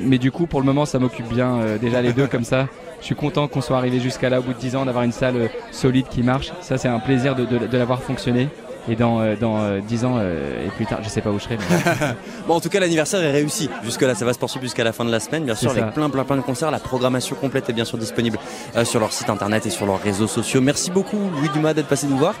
mais 0.00 0.18
du 0.18 0.32
coup 0.32 0.46
pour 0.46 0.60
le 0.60 0.66
moment 0.66 0.86
ça 0.86 0.98
m'occupe 0.98 1.28
bien 1.28 1.56
euh, 1.56 1.78
déjà 1.78 2.02
les 2.02 2.12
deux 2.12 2.26
comme 2.26 2.44
ça. 2.44 2.68
Je 3.00 3.06
suis 3.06 3.14
content 3.14 3.48
qu'on 3.48 3.60
soit 3.60 3.76
arrivé 3.76 4.00
jusqu'à 4.00 4.30
là 4.30 4.40
au 4.40 4.42
bout 4.42 4.54
de 4.54 4.58
10 4.58 4.76
ans 4.76 4.86
d'avoir 4.86 5.04
une 5.04 5.12
salle 5.12 5.36
euh, 5.36 5.48
solide 5.70 6.06
qui 6.08 6.22
marche. 6.22 6.52
Ça 6.60 6.78
c'est 6.78 6.88
un 6.88 7.00
plaisir 7.00 7.34
de 7.34 7.76
l'avoir 7.76 8.02
fonctionné 8.02 8.48
et 8.88 8.96
dans, 8.96 9.20
euh, 9.20 9.34
dans 9.40 9.60
euh, 9.62 9.80
10 9.80 10.04
ans 10.04 10.14
euh, 10.18 10.66
et 10.66 10.68
plus 10.70 10.86
tard 10.86 10.98
je 11.02 11.08
sais 11.08 11.20
pas 11.20 11.30
où 11.30 11.38
je 11.38 11.44
serai 11.44 11.56
mais 11.58 12.06
Bon, 12.46 12.54
en 12.56 12.60
tout 12.60 12.68
cas, 12.68 12.78
l'anniversaire 12.78 13.22
est 13.22 13.30
réussi. 13.30 13.70
Jusque 13.84 14.02
là, 14.02 14.14
ça 14.14 14.26
va 14.26 14.34
se 14.34 14.38
poursuivre 14.38 14.62
jusqu'à 14.64 14.84
la 14.84 14.92
fin 14.92 15.06
de 15.06 15.10
la 15.10 15.18
semaine, 15.18 15.44
bien 15.44 15.54
sûr, 15.54 15.70
avec 15.70 15.92
plein, 15.94 16.10
plein, 16.10 16.24
plein 16.24 16.36
de 16.36 16.42
concerts. 16.42 16.70
La 16.70 16.78
programmation 16.78 17.34
complète 17.36 17.70
est 17.70 17.72
bien 17.72 17.86
sûr 17.86 17.96
disponible 17.96 18.38
euh, 18.76 18.84
sur 18.84 19.00
leur 19.00 19.12
site 19.14 19.30
internet 19.30 19.64
et 19.64 19.70
sur 19.70 19.86
leurs 19.86 20.00
réseaux 20.02 20.26
sociaux. 20.26 20.60
Merci 20.60 20.90
beaucoup, 20.90 21.16
Louis 21.38 21.48
Dumas, 21.54 21.72
d'être 21.72 21.86
passé 21.88 22.06
nous 22.06 22.18
voir. 22.18 22.34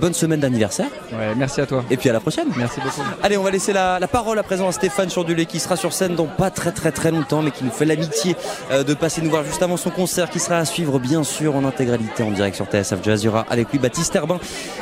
Bonne 0.00 0.14
semaine 0.14 0.40
d'anniversaire. 0.40 0.88
ouais, 1.12 1.34
merci 1.36 1.60
à 1.60 1.66
toi 1.66 1.84
Et 1.90 1.96
puis 1.96 2.08
à 2.10 2.12
la 2.12 2.18
prochaine. 2.20 2.48
merci 2.56 2.80
beaucoup 2.80 3.02
Allez, 3.22 3.36
on 3.36 3.42
va 3.44 3.50
laisser 3.52 3.72
la, 3.72 4.00
la 4.00 4.08
parole 4.08 4.38
à 4.38 4.42
présent 4.42 4.66
à 4.66 4.72
Stéphane 4.72 5.08
Chordulé 5.10 5.46
qui 5.46 5.60
sera 5.60 5.76
sur 5.76 5.92
scène 5.92 6.16
dans 6.16 6.26
pas 6.26 6.50
très 6.50 6.72
très 6.72 6.90
très 6.90 7.12
longtemps, 7.12 7.42
mais 7.42 7.52
qui 7.52 7.62
nous 7.62 7.70
fait 7.70 7.84
l'amitié 7.84 8.34
de 8.72 8.94
passer 8.94 9.22
nous 9.22 9.30
voir 9.30 9.44
juste 9.44 9.62
avant 9.62 9.76
son 9.76 9.90
concert 9.90 10.28
qui 10.28 10.40
sera 10.40 10.56
à 10.58 10.64
suivre 10.64 10.98
bien 10.98 11.22
sûr 11.22 11.54
en 11.54 11.64
intégralité 11.64 12.24
en 12.24 12.32
direct 12.32 12.56
sur 12.56 12.66
TSF 12.66 12.98
Jazz. 13.04 13.22
Il 13.22 13.26
y 13.26 13.28
aura 13.28 13.46
avec 13.48 13.70
lui 13.70 13.78
Baptiste 13.78 14.14
Herbin 14.16 14.40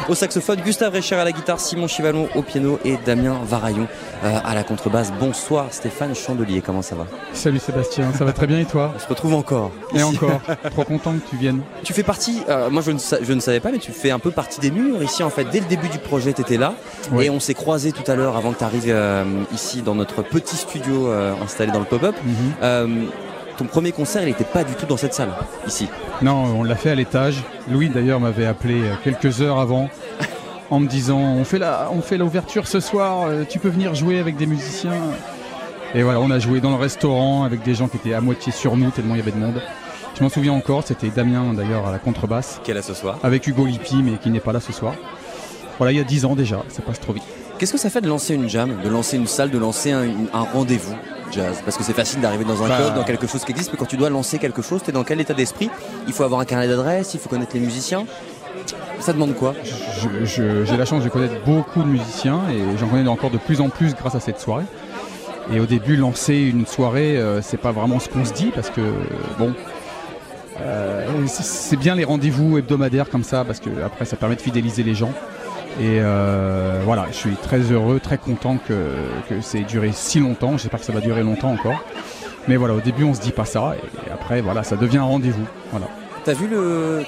au 0.08 0.14
saxophone, 0.14 0.60
Gustave 0.64 0.93
Recher 0.94 1.16
à 1.16 1.24
la 1.24 1.32
guitare, 1.32 1.58
Simon 1.58 1.88
Chivalon 1.88 2.28
au 2.36 2.42
piano 2.42 2.78
et 2.84 2.96
Damien 3.04 3.36
Varaillon 3.44 3.88
euh, 4.22 4.38
à 4.44 4.54
la 4.54 4.62
contrebasse. 4.62 5.12
Bonsoir 5.18 5.66
Stéphane 5.72 6.14
Chandelier, 6.14 6.60
comment 6.60 6.82
ça 6.82 6.94
va? 6.94 7.06
Salut 7.32 7.58
Sébastien, 7.58 8.12
ça 8.12 8.24
va 8.24 8.32
très 8.32 8.46
bien 8.46 8.60
et 8.60 8.64
toi? 8.64 8.92
On 8.94 8.98
se 9.00 9.08
retrouve 9.08 9.34
encore. 9.34 9.72
Et 9.92 9.96
ici. 9.96 10.04
encore, 10.04 10.40
trop 10.70 10.84
content 10.84 11.12
que 11.14 11.28
tu 11.28 11.36
viennes. 11.36 11.62
Tu 11.82 11.92
fais 11.92 12.04
partie, 12.04 12.42
euh, 12.48 12.70
moi 12.70 12.80
je 12.80 12.92
ne, 12.92 12.98
sa- 12.98 13.20
je 13.20 13.32
ne 13.32 13.40
savais 13.40 13.58
pas, 13.58 13.72
mais 13.72 13.78
tu 13.78 13.90
fais 13.90 14.12
un 14.12 14.20
peu 14.20 14.30
partie 14.30 14.60
des 14.60 14.70
murs 14.70 15.02
ici 15.02 15.24
en 15.24 15.30
fait. 15.30 15.44
Dès 15.50 15.58
le 15.58 15.66
début 15.66 15.88
du 15.88 15.98
projet, 15.98 16.32
tu 16.32 16.42
étais 16.42 16.58
là. 16.58 16.74
Et 17.20 17.28
on 17.28 17.40
s'est 17.40 17.54
croisés 17.54 17.90
tout 17.90 18.08
à 18.08 18.14
l'heure 18.14 18.36
avant 18.36 18.52
que 18.52 18.58
tu 18.58 18.64
arrives 18.64 18.96
ici 19.52 19.82
dans 19.82 19.96
notre 19.96 20.22
petit 20.22 20.56
studio 20.56 21.08
euh, 21.08 21.34
installé 21.42 21.72
dans 21.72 21.80
le 21.80 21.86
pop-up. 21.86 22.14
Mhm. 22.24 22.34
Euh, 22.62 22.86
ton 23.58 23.64
premier 23.64 23.90
concert, 23.90 24.22
il 24.22 24.28
n'était 24.28 24.44
pas 24.44 24.62
du 24.62 24.74
tout 24.74 24.86
dans 24.86 24.96
cette 24.96 25.14
salle, 25.14 25.30
ici? 25.66 25.88
Non, 26.22 26.44
on 26.56 26.62
l'a 26.62 26.76
fait 26.76 26.90
à 26.90 26.94
l'étage. 26.94 27.42
Louis 27.68 27.88
d'ailleurs 27.88 28.20
m'avait 28.20 28.46
appelé 28.46 28.74
euh, 28.82 28.94
quelques 29.02 29.40
heures 29.42 29.58
avant 29.58 29.88
en 30.70 30.80
me 30.80 30.86
disant 30.88 31.18
on 31.18 31.44
fait 31.44 31.58
la, 31.58 31.88
on 31.92 32.00
fait 32.00 32.16
l'ouverture 32.18 32.66
ce 32.66 32.80
soir, 32.80 33.26
euh, 33.26 33.44
tu 33.48 33.58
peux 33.58 33.68
venir 33.68 33.94
jouer 33.94 34.18
avec 34.18 34.36
des 34.36 34.46
musiciens. 34.46 34.92
Et 35.94 36.02
voilà, 36.02 36.20
on 36.20 36.30
a 36.30 36.38
joué 36.38 36.60
dans 36.60 36.70
le 36.70 36.76
restaurant 36.76 37.44
avec 37.44 37.62
des 37.62 37.74
gens 37.74 37.88
qui 37.88 37.96
étaient 37.98 38.14
à 38.14 38.20
moitié 38.20 38.50
sur 38.52 38.76
nous 38.76 38.90
tellement 38.90 39.14
il 39.14 39.18
y 39.18 39.22
avait 39.22 39.30
de 39.30 39.38
monde. 39.38 39.62
Je 40.16 40.22
m'en 40.22 40.28
souviens 40.28 40.52
encore, 40.52 40.82
c'était 40.84 41.08
Damien 41.08 41.54
d'ailleurs 41.54 41.86
à 41.86 41.92
la 41.92 41.98
contrebasse, 41.98 42.60
Quelle 42.64 42.76
est 42.76 42.82
ce 42.82 42.94
soir 42.94 43.18
avec 43.22 43.46
Hugo 43.46 43.66
Lippi 43.66 43.96
mais 44.02 44.16
qui 44.18 44.30
n'est 44.30 44.40
pas 44.40 44.52
là 44.52 44.60
ce 44.60 44.72
soir. 44.72 44.94
Voilà, 45.78 45.92
il 45.92 45.98
y 45.98 46.00
a 46.00 46.04
10 46.04 46.24
ans 46.24 46.36
déjà, 46.36 46.62
ça 46.68 46.82
passe 46.82 47.00
trop 47.00 47.12
vite. 47.12 47.24
Qu'est-ce 47.58 47.72
que 47.72 47.78
ça 47.78 47.90
fait 47.90 48.00
de 48.00 48.08
lancer 48.08 48.34
une 48.34 48.48
jam, 48.48 48.76
de 48.82 48.88
lancer 48.88 49.16
une 49.16 49.26
salle, 49.28 49.50
de 49.50 49.58
lancer 49.58 49.92
un, 49.92 50.06
rendez-vous 50.52 50.94
jazz? 51.32 51.62
Parce 51.64 51.76
que 51.76 51.84
c'est 51.84 51.92
facile 51.92 52.20
d'arriver 52.20 52.44
dans 52.44 52.62
un 52.64 52.68
Bah. 52.68 52.76
club, 52.76 52.94
dans 52.94 53.04
quelque 53.04 53.26
chose 53.28 53.44
qui 53.44 53.52
existe, 53.52 53.70
mais 53.72 53.78
quand 53.78 53.86
tu 53.86 53.96
dois 53.96 54.10
lancer 54.10 54.38
quelque 54.38 54.60
chose, 54.62 54.82
tu 54.82 54.90
es 54.90 54.92
dans 54.92 55.04
quel 55.04 55.20
état 55.20 55.34
d'esprit? 55.34 55.70
Il 56.08 56.12
faut 56.12 56.24
avoir 56.24 56.40
un 56.40 56.44
carnet 56.44 56.66
d'adresses, 56.66 57.14
il 57.14 57.20
faut 57.20 57.28
connaître 57.28 57.52
les 57.54 57.60
musiciens. 57.60 58.06
Ça 59.00 59.12
demande 59.12 59.34
quoi 59.34 59.54
Je- 59.64 60.24
je- 60.24 60.64
J'ai 60.64 60.76
la 60.76 60.84
chance 60.84 61.04
de 61.04 61.08
connaître 61.08 61.34
beaucoup 61.44 61.82
de 61.82 61.88
musiciens 61.88 62.40
et 62.50 62.78
j'en 62.78 62.86
connais 62.88 63.08
encore 63.08 63.30
de 63.30 63.38
plus 63.38 63.60
en 63.60 63.68
plus 63.68 63.94
grâce 63.94 64.14
à 64.14 64.20
cette 64.20 64.40
soirée. 64.40 64.64
Et 65.52 65.60
au 65.60 65.66
début, 65.66 65.96
lancer 65.96 66.36
une 66.36 66.64
soirée, 66.66 67.18
euh, 67.18 67.42
c'est 67.42 67.58
pas 67.58 67.70
vraiment 67.72 68.00
ce 68.00 68.08
qu'on 68.08 68.24
se 68.24 68.32
dit 68.32 68.50
parce 68.54 68.70
que 68.70 68.80
bon, 69.38 69.52
euh, 70.60 71.04
c'est- 71.26 71.76
bien 71.76 71.94
les 71.94 72.04
rendez-vous 72.04 72.56
hebdomadaires 72.58 73.10
comme 73.10 73.24
ça 73.24 73.44
parce 73.44 73.60
que 73.60 73.68
après 73.84 74.04
ça 74.04 74.16
permet 74.16 74.36
de 74.36 74.40
fidéliser 74.40 74.82
les 74.82 74.94
gens. 74.94 75.12
Et 75.80 75.98
euh, 76.00 76.80
voilà, 76.84 77.06
je 77.10 77.16
suis 77.16 77.34
très 77.34 77.58
heureux, 77.58 77.98
très 78.00 78.16
content 78.16 78.56
que, 78.68 78.74
que 79.28 79.40
c'est 79.40 79.62
duré 79.64 79.90
si 79.92 80.20
longtemps. 80.20 80.56
J'espère 80.56 80.78
que 80.80 80.86
ça 80.86 80.92
va 80.92 81.00
durer 81.00 81.22
longtemps 81.22 81.50
encore. 81.52 81.82
Mais 82.46 82.56
voilà, 82.56 82.74
au 82.74 82.80
début, 82.80 83.04
on 83.04 83.12
se 83.14 83.20
dit 83.20 83.32
pas 83.32 83.44
ça. 83.44 83.74
Et 84.06 84.10
après, 84.12 84.40
voilà, 84.40 84.62
ça 84.62 84.76
devient 84.76 84.98
un 84.98 85.02
rendez-vous. 85.04 85.44
Voilà. 85.72 85.86
T'as 86.24 86.34
vu 86.34 86.46
le, 86.46 87.02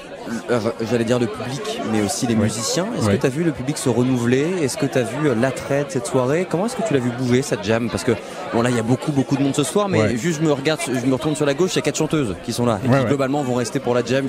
j'allais 0.90 1.04
dire 1.04 1.18
le 1.18 1.26
public, 1.26 1.80
mais 1.92 2.02
aussi 2.02 2.26
les 2.26 2.34
musiciens. 2.34 2.86
Est-ce 2.98 3.08
que 3.10 3.16
t'as 3.16 3.28
vu 3.28 3.44
le 3.44 3.52
public 3.52 3.78
se 3.78 3.88
renouveler? 3.88 4.46
Est-ce 4.62 4.76
que 4.76 4.86
t'as 4.86 5.02
vu 5.02 5.28
euh, 5.28 5.34
l'attrait 5.34 5.84
de 5.84 5.90
cette 5.90 6.06
soirée? 6.06 6.46
Comment 6.50 6.66
est-ce 6.66 6.76
que 6.76 6.82
tu 6.86 6.94
l'as 6.94 7.00
vu 7.00 7.10
bouger 7.18 7.42
cette 7.42 7.62
jam? 7.64 7.88
Parce 7.90 8.04
que 8.04 8.12
bon 8.52 8.62
là, 8.62 8.70
il 8.70 8.76
y 8.76 8.78
a 8.78 8.82
beaucoup 8.82 9.12
beaucoup 9.12 9.36
de 9.36 9.42
monde 9.42 9.54
ce 9.54 9.62
soir, 9.64 9.88
mais 9.88 10.00
Ouais. 10.00 10.16
juste 10.16 10.40
je 10.40 10.46
me 10.46 10.52
regarde, 10.52 10.80
je 10.86 11.06
me 11.06 11.14
retourne 11.14 11.36
sur 11.36 11.46
la 11.46 11.54
gauche, 11.54 11.72
il 11.74 11.76
y 11.76 11.78
a 11.78 11.82
quatre 11.82 11.96
chanteuses 11.98 12.34
qui 12.44 12.52
sont 12.52 12.66
là 12.66 12.78
et 12.84 12.88
Ouais, 12.88 12.94
qui 12.96 13.02
ouais. 13.02 13.08
globalement 13.08 13.42
vont 13.42 13.54
rester 13.54 13.78
pour 13.80 13.94
la 13.94 14.04
jam 14.04 14.26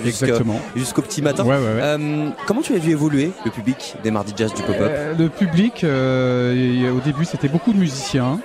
jusqu'au 0.75 1.01
petit 1.01 1.21
matin. 1.21 1.45
Euh, 1.47 2.29
comment 2.45 2.61
tu 2.61 2.73
as 2.73 2.79
vu 2.79 2.91
évoluer 2.91 3.31
le 3.45 3.51
public 3.51 3.95
des 4.03 4.11
Mardi 4.11 4.33
Jazz 4.35 4.53
du 4.53 4.61
pop-up? 4.61 4.79
Euh, 4.89 5.13
le 5.17 5.29
public, 5.29 5.83
euh, 5.83 6.91
au 6.95 6.99
début, 6.99 7.25
c'était 7.25 7.47
beaucoup 7.49 7.73
de 7.73 7.77
musiciens. 7.79 8.39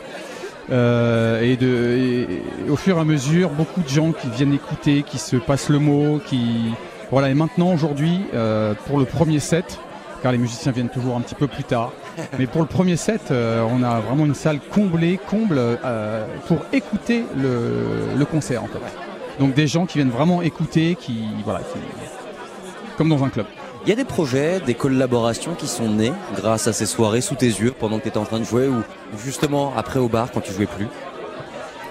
Euh, 0.71 1.43
et, 1.43 1.57
de, 1.57 1.67
et- 1.67 2.43
et 2.67 2.71
au 2.71 2.77
fur 2.77 2.97
et 2.97 3.01
à 3.01 3.05
mesure, 3.05 3.51
beaucoup 3.51 3.83
de 3.83 3.89
gens 3.89 4.13
qui 4.13 4.29
viennent 4.29 4.55
écouter, 4.55 5.03
qui 5.03 5.19
se 5.19 5.37
passent 5.37 5.69
le 5.69 5.81
mot, 5.81 6.21
qui 6.25 6.73
voilà. 7.13 7.31
Et 7.31 7.35
maintenant, 7.35 7.73
aujourd'hui, 7.73 8.23
euh, 8.35 8.75
pour 8.87 8.99
le 8.99 9.05
premier 9.05 9.39
set, 9.39 9.79
car 10.23 10.33
les 10.33 10.39
musiciens 10.39 10.73
viennent 10.73 10.89
toujours 10.89 11.15
un 11.15 11.21
petit 11.21 11.37
peu 11.37 11.47
plus 11.47 11.63
tard, 11.63 11.93
mais 12.39 12.47
pour 12.47 12.63
le 12.63 12.67
premier 12.67 12.97
set, 12.97 13.31
euh, 13.31 13.65
on 13.71 13.83
a 13.85 14.01
vraiment 14.01 14.25
une 14.25 14.35
salle 14.35 14.59
comblée, 14.59 15.21
comble, 15.29 15.57
euh, 15.59 16.27
pour 16.49 16.59
écouter 16.73 17.25
le, 17.37 18.17
le 18.17 18.25
concert 18.25 18.65
en 18.65 18.67
fait. 18.67 18.81
Donc 19.39 19.55
des 19.55 19.67
gens 19.67 19.87
qui 19.87 19.99
viennent 19.99 20.11
vraiment 20.11 20.43
écouter, 20.43 20.97
qui 20.99 21.27
voilà, 21.45 21.61
qui, 21.61 21.79
comme 22.97 23.09
dans 23.09 23.23
un 23.25 23.29
club. 23.29 23.47
Il 23.85 23.89
y 23.89 23.93
a 23.93 23.97
des 23.97 24.05
projets, 24.05 24.61
des 24.61 24.75
collaborations 24.75 25.55
qui 25.55 25.67
sont 25.67 25.89
nées 25.89 26.13
grâce 26.37 26.69
à 26.69 26.73
ces 26.73 26.87
soirées 26.87 27.21
sous 27.21 27.35
tes 27.35 27.47
yeux 27.47 27.75
pendant 27.77 27.99
que 27.99 28.05
tu 28.05 28.09
étais 28.09 28.19
en 28.19 28.25
train 28.25 28.39
de 28.39 28.45
jouer 28.45 28.69
ou 28.69 28.83
justement 29.19 29.73
après 29.77 29.99
au 29.99 30.09
bar 30.09 30.31
quand 30.33 30.41
tu 30.41 30.53
jouais 30.53 30.67
plus? 30.67 30.87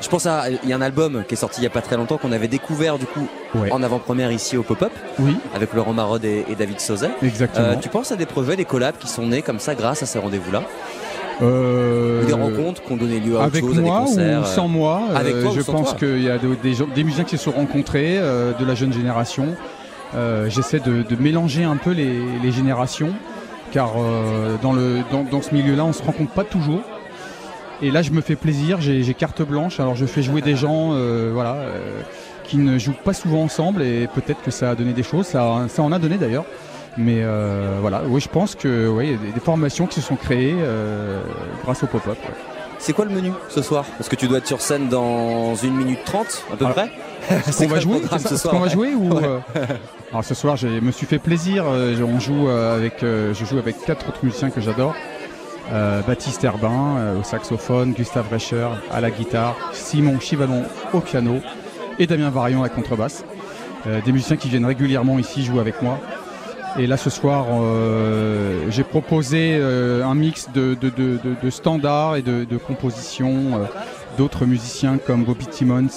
Je 0.02 0.10
pense 0.10 0.26
à 0.26 0.50
il 0.50 0.70
y 0.70 0.74
a 0.74 0.76
un 0.76 0.82
album 0.82 1.24
qui 1.28 1.36
est 1.36 1.38
sorti 1.38 1.62
il 1.62 1.64
y 1.64 1.68
a 1.68 1.70
pas 1.70 1.82
très 1.82 1.96
longtemps 1.96 2.18
qu'on 2.18 2.32
avait 2.32 2.48
découvert 2.48 2.98
du 2.98 3.06
coup 3.06 3.28
Ouais. 3.56 3.72
en 3.72 3.84
avant-première 3.84 4.32
ici 4.32 4.56
au 4.58 4.64
Pop-up 4.64 4.92
Oui, 5.20 5.36
avec 5.54 5.74
Laurent 5.74 5.94
Marode 5.94 6.24
et, 6.26 6.46
et 6.50 6.56
David 6.56 6.80
Sauzet. 6.80 7.10
exactement. 7.22 7.68
Euh, 7.68 7.76
tu 7.76 7.90
penses 7.90 8.12
à 8.12 8.16
des 8.16 8.26
projets, 8.26 8.56
des 8.56 8.66
collabs 8.66 8.98
qui 8.98 9.08
sont 9.08 9.28
nés 9.28 9.42
comme 9.42 9.60
ça 9.60 9.76
grâce 9.76 10.02
à 10.04 10.06
ces 10.06 10.20
rendez-vous-là? 10.20 10.64
Euh, 11.42 12.24
des 12.26 12.34
rencontres 12.34 12.82
qui 12.84 12.92
ont 12.92 12.98
donné 12.98 13.20
lieu 13.20 13.34
à 13.36 13.40
autre 13.40 13.46
avec 13.48 13.64
chose, 13.64 13.78
à 13.78 13.82
des 13.82 13.88
moi 13.88 14.00
concerts 14.02 14.40
ou 14.40 14.44
euh, 14.44 14.46
sans 14.46 14.68
moi. 14.68 15.02
avec 15.16 15.42
toi 15.42 15.52
ou 15.52 15.56
je 15.56 15.62
sans 15.62 15.72
pense 15.74 15.94
qu'il 15.96 16.22
y 16.24 16.30
a 16.30 16.38
de- 16.38 16.56
des, 16.62 16.74
gens- 16.76 16.88
des 16.94 17.04
musiciens 17.04 17.24
qui 17.24 17.38
se 17.38 17.44
sont 17.46 17.52
rencontrés 17.52 18.18
euh, 18.20 18.54
de 18.60 18.64
la 18.66 18.76
jeune 18.76 18.94
génération. 18.94 19.48
Euh, 20.16 20.50
J'essaie 20.50 20.80
de, 20.80 21.02
de 21.04 21.16
mélanger 21.22 21.64
un 21.64 21.78
peu 21.78 21.92
les, 21.92 22.20
les 22.44 22.52
générations, 22.52 23.10
car 23.72 23.94
dans, 24.62 24.74
le, 24.74 25.00
dans, 25.12 25.24
dans 25.24 25.42
ce 25.42 25.54
milieu-là, 25.56 25.84
on 25.86 25.94
se 25.94 26.04
rencontre 26.04 26.32
pas 26.32 26.44
toujours. 26.44 26.82
Et 27.82 27.90
là, 27.92 28.02
je 28.02 28.12
me 28.12 28.22
fais 28.22 28.36
plaisir, 28.36 28.80
j'ai 28.80 29.14
carte 29.14 29.42
blanche, 29.42 29.80
alors 29.80 29.96
je 29.96 30.06
fais 30.06 30.22
jouer 30.22 30.42
des 30.42 30.56
gens 30.56 30.92
euh, 30.94 31.32
voilà, 31.34 31.56
euh, 31.56 32.02
qui 32.44 32.58
ne 32.58 32.78
jouent 32.78 32.94
pas 33.04 33.14
souvent 33.14 33.42
ensemble, 33.44 33.82
et 33.82 34.08
peut-être 34.14 34.42
que 34.44 34.52
ça 34.52 34.72
a 34.72 34.76
donné 34.76 34.94
des 34.94 35.04
choses, 35.04 35.26
ça, 35.26 35.66
ça 35.68 35.82
en 35.82 35.92
a 35.92 35.98
donné 36.00 36.18
d'ailleurs. 36.18 36.46
Mais 36.98 37.20
euh, 37.24 37.78
voilà, 37.82 38.02
oui, 38.06 38.20
je 38.22 38.28
pense 38.30 38.54
que 38.54 38.88
oui, 38.88 39.06
il 39.08 39.12
y 39.12 39.16
a 39.16 39.18
des, 39.18 39.32
des 39.32 39.40
formations 39.40 39.88
qui 39.88 39.96
se 40.02 40.08
sont 40.08 40.16
créées 40.16 40.56
grâce 41.64 41.84
au 41.84 41.88
pop-up. 41.88 42.18
ouais. 42.24 42.36
C'est 42.78 42.94
quoi 42.94 43.06
le 43.06 43.12
menu 43.12 43.32
ce 43.50 43.62
soir? 43.62 43.86
Parce 43.98 44.10
que 44.10 44.16
tu 44.16 44.28
dois 44.28 44.40
être 44.40 44.48
sur 44.48 44.60
scène 44.60 44.90
dans 44.90 45.54
1 45.56 45.68
minute 45.70 46.00
30 46.04 46.46
à 46.52 46.56
peu 46.58 46.66
Alors, 46.66 46.76
près. 46.76 46.92
Ce 47.52 47.60
qu'on 47.60 47.68
va 47.68 47.80
jouer, 47.80 48.02
c'est 48.12 48.18
ça, 48.20 48.30
ce 48.30 48.38
soir 48.38 48.54
qu'on 48.56 48.60
va 48.60 48.70
jouer 48.70 48.96
ou 48.96 49.14
Ouais. 49.14 49.24
euh, 49.24 49.40
Alors 50.12 50.24
ce 50.24 50.34
soir, 50.34 50.58
je 50.58 50.68
me 50.68 50.92
suis 50.92 51.06
fait 51.06 51.20
plaisir. 51.20 51.66
On 51.66 52.20
joue 52.20 52.50
avec, 52.50 52.96
je 53.02 53.46
joue 53.46 53.60
avec 53.60 53.80
quatre 53.86 54.10
autres 54.10 54.20
musiciens 54.24 54.50
que 54.50 54.60
j'adore. 54.62 54.96
Euh, 55.72 56.02
Baptiste 56.02 56.44
Herbin 56.44 56.98
euh, 56.98 57.20
au 57.20 57.24
saxophone, 57.24 57.94
Gustave 57.94 58.26
Recher 58.32 58.68
à 58.92 59.00
la 59.00 59.10
guitare, 59.10 59.56
Simon 59.72 60.20
Chivalon 60.20 60.64
au 60.92 61.00
piano 61.00 61.40
et 61.98 62.08
Damien 62.08 62.30
Varion 62.30 62.60
à 62.62 62.64
la 62.64 62.70
contrebasse. 62.70 63.24
Euh, 63.88 64.02
des 64.04 64.12
musiciens 64.12 64.36
qui 64.36 64.50
viennent 64.50 64.66
régulièrement 64.66 65.18
ici 65.18 65.46
jouer 65.46 65.62
avec 65.62 65.82
moi. 65.82 65.98
Et 66.78 66.88
là 66.88 66.98
ce 66.98 67.10
soir, 67.10 67.48
j'ai 68.70 68.86
proposé 68.86 69.62
un 69.62 70.16
mix 70.16 70.48
de, 70.54 70.74
de, 70.74 71.50
standards 71.50 72.16
et 72.16 72.22
de, 72.22 72.58
compositions 72.58 73.68
d'autres 74.18 74.46
musiciens 74.46 74.98
comme 74.98 75.26
Bobby 75.26 75.48
Timmons, 75.48 75.90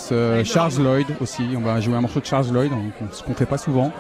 Charles 0.42 0.82
Lloyd 0.82 1.06
aussi. 1.20 1.44
On 1.56 1.60
va 1.60 1.80
jouer 1.80 1.94
un 1.94 2.00
morceau 2.00 2.18
de 2.18 2.26
Charles 2.26 2.48
Lloyd, 2.52 2.72
on- 2.72 3.12
ce 3.14 3.22
qu'on 3.22 3.34
fait 3.34 3.46
pas 3.46 3.56
souvent. 3.58 3.92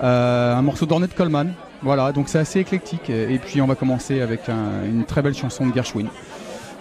Un 0.00 0.62
morceau 0.62 0.86
d'Ornette 0.86 1.16
Coleman. 1.16 1.52
Voilà, 1.82 2.12
donc 2.12 2.28
c'est 2.28 2.38
assez 2.38 2.60
éclectique. 2.60 3.10
Et 3.10 3.38
puis 3.38 3.60
on 3.60 3.66
va 3.66 3.74
commencer 3.74 4.20
avec 4.20 4.48
un- 4.48 4.84
une 4.86 5.04
très 5.04 5.20
belle 5.22 5.34
chanson 5.34 5.66
de 5.66 5.74
Gershwin 5.74 6.06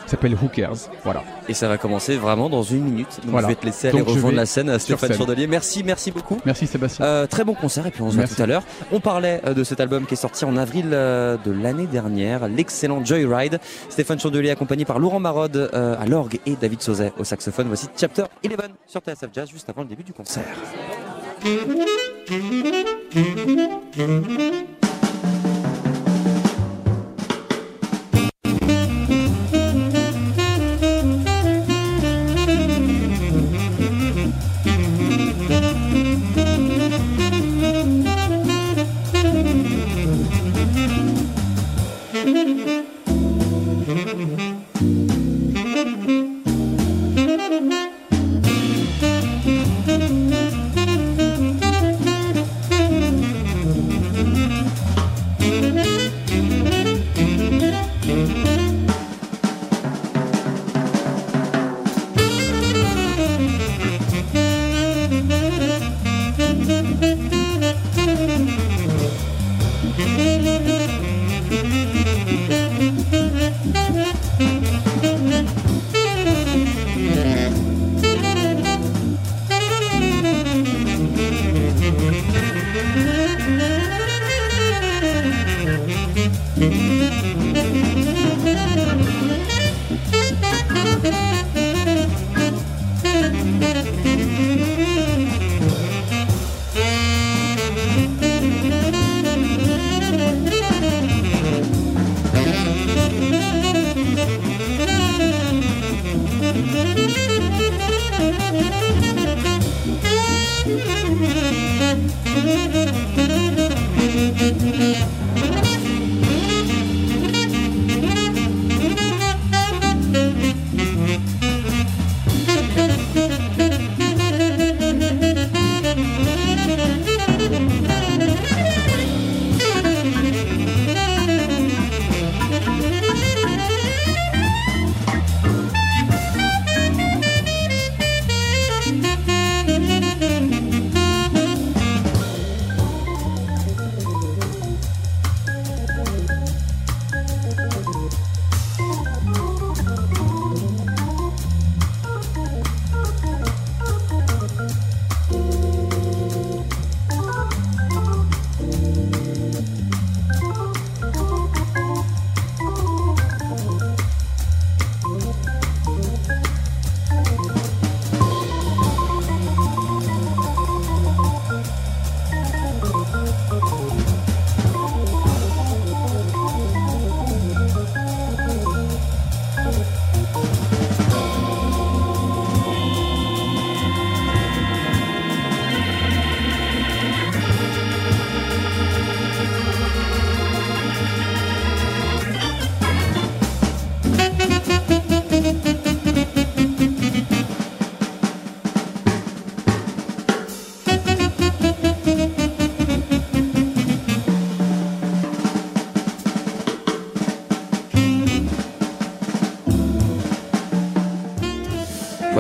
qui 0.05 0.09
s'appelle 0.09 0.33
Who 0.35 0.49
Cares? 0.49 0.89
Voilà. 1.05 1.23
Et 1.47 1.53
ça 1.53 1.67
va 1.69 1.77
commencer 1.77 2.17
vraiment 2.17 2.49
dans 2.49 2.63
une 2.63 2.83
minute. 2.83 3.07
Donc 3.23 3.31
Voilà. 3.31 3.47
je 3.47 3.53
vais 3.53 3.59
te 3.59 3.65
laisser 3.65 3.87
aller 3.87 3.99
Donc, 3.99 4.09
rejoindre 4.09 4.35
la 4.35 4.45
scène 4.45 4.69
à 4.69 4.77
sur 4.79 4.97
Stéphane 4.97 5.15
scène. 5.17 5.25
Chandelier. 5.27 5.47
Merci, 5.47 5.81
merci 5.83 6.11
beaucoup. 6.11 6.39
Merci 6.45 6.67
Sébastien. 6.67 7.05
Euh, 7.05 7.25
très 7.25 7.43
bon 7.45 7.53
concert 7.53 7.85
et 7.87 7.91
puis 7.91 8.01
on 8.01 8.11
se 8.11 8.17
voit 8.17 8.27
tout 8.27 8.41
à 8.41 8.45
l'heure. 8.45 8.63
On 8.91 8.99
parlait 8.99 9.39
euh, 9.45 9.53
de 9.53 9.63
cet 9.63 9.79
album 9.79 10.05
qui 10.05 10.13
est 10.13 10.17
sorti 10.17 10.43
en 10.45 10.55
avril 10.57 10.89
euh, 10.91 11.37
de 11.45 11.51
l'année 11.51 11.87
dernière, 11.87 12.47
l'excellent 12.49 13.03
Joyride. 13.03 13.59
Stéphane 13.89 14.19
Chandelier 14.19 14.49
accompagné 14.51 14.83
par 14.85 14.99
Laurent 14.99 15.19
Marode 15.21 15.69
euh, 15.73 15.95
à 15.97 16.05
l'orgue 16.05 16.39
et 16.45 16.55
David 16.55 16.81
Sauzet 16.81 17.13
au 17.17 17.23
saxophone. 17.23 17.67
Voici 17.67 17.87
Chapter 17.97 18.23
11 18.45 18.51
sur 18.87 18.99
TSF 19.01 19.29
Jazz 19.33 19.49
juste 19.49 19.69
avant 19.69 19.83
le 19.83 19.87
début 19.87 20.03
du 20.03 20.11
concert. 20.13 20.43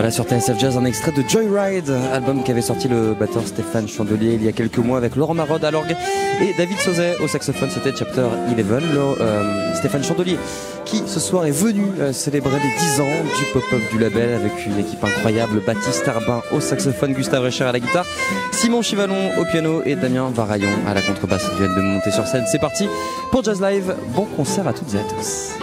Voilà 0.03 0.11
sur 0.11 0.25
TSF 0.25 0.59
Jazz 0.59 0.75
un 0.75 0.83
extrait 0.83 1.13
de 1.13 1.23
Joyride, 1.25 1.89
album 2.11 2.43
qu'avait 2.43 2.61
sorti 2.61 2.89
le 2.89 3.13
batteur 3.13 3.47
Stéphane 3.47 3.87
Chandelier 3.87 4.33
il 4.33 4.43
y 4.43 4.49
a 4.49 4.51
quelques 4.51 4.79
mois 4.79 4.97
avec 4.97 5.15
Laurent 5.15 5.33
Marode 5.33 5.63
à 5.63 5.71
l'orgue 5.71 5.95
et 6.41 6.53
David 6.57 6.77
Sauzet 6.77 7.15
au 7.23 7.29
saxophone. 7.29 7.69
C'était 7.69 7.95
Chapter 7.95 8.27
11. 8.49 8.53
Le, 8.57 9.21
euh, 9.21 9.73
Stéphane 9.75 10.03
Chandelier 10.03 10.37
qui 10.83 11.03
ce 11.07 11.21
soir 11.21 11.45
est 11.45 11.51
venu 11.51 11.85
euh, 12.01 12.11
célébrer 12.11 12.51
les 12.51 12.85
10 12.85 12.99
ans 12.99 13.23
du 13.23 13.45
pop-up 13.53 13.79
du 13.93 13.97
label 13.97 14.33
avec 14.33 14.65
une 14.65 14.77
équipe 14.77 15.01
incroyable. 15.01 15.61
Baptiste 15.65 16.05
Arbin 16.05 16.41
au 16.51 16.59
saxophone, 16.59 17.13
Gustave 17.13 17.45
Recher 17.45 17.63
à 17.63 17.71
la 17.71 17.79
guitare, 17.79 18.05
Simon 18.51 18.81
Chivalon 18.81 19.31
au 19.39 19.45
piano 19.45 19.83
et 19.85 19.95
Damien 19.95 20.29
Varaillon 20.35 20.67
à 20.85 20.93
la 20.93 21.01
contrebasse. 21.01 21.49
Viennent 21.57 21.75
de 21.75 21.81
monter 21.81 22.11
sur 22.11 22.27
scène. 22.27 22.43
C'est 22.51 22.59
parti 22.59 22.89
pour 23.31 23.41
Jazz 23.41 23.61
Live. 23.61 23.95
Bon 24.13 24.25
concert 24.35 24.67
à 24.67 24.73
toutes 24.73 24.93
et 24.95 24.97
à 24.97 25.03
tous. 25.03 25.62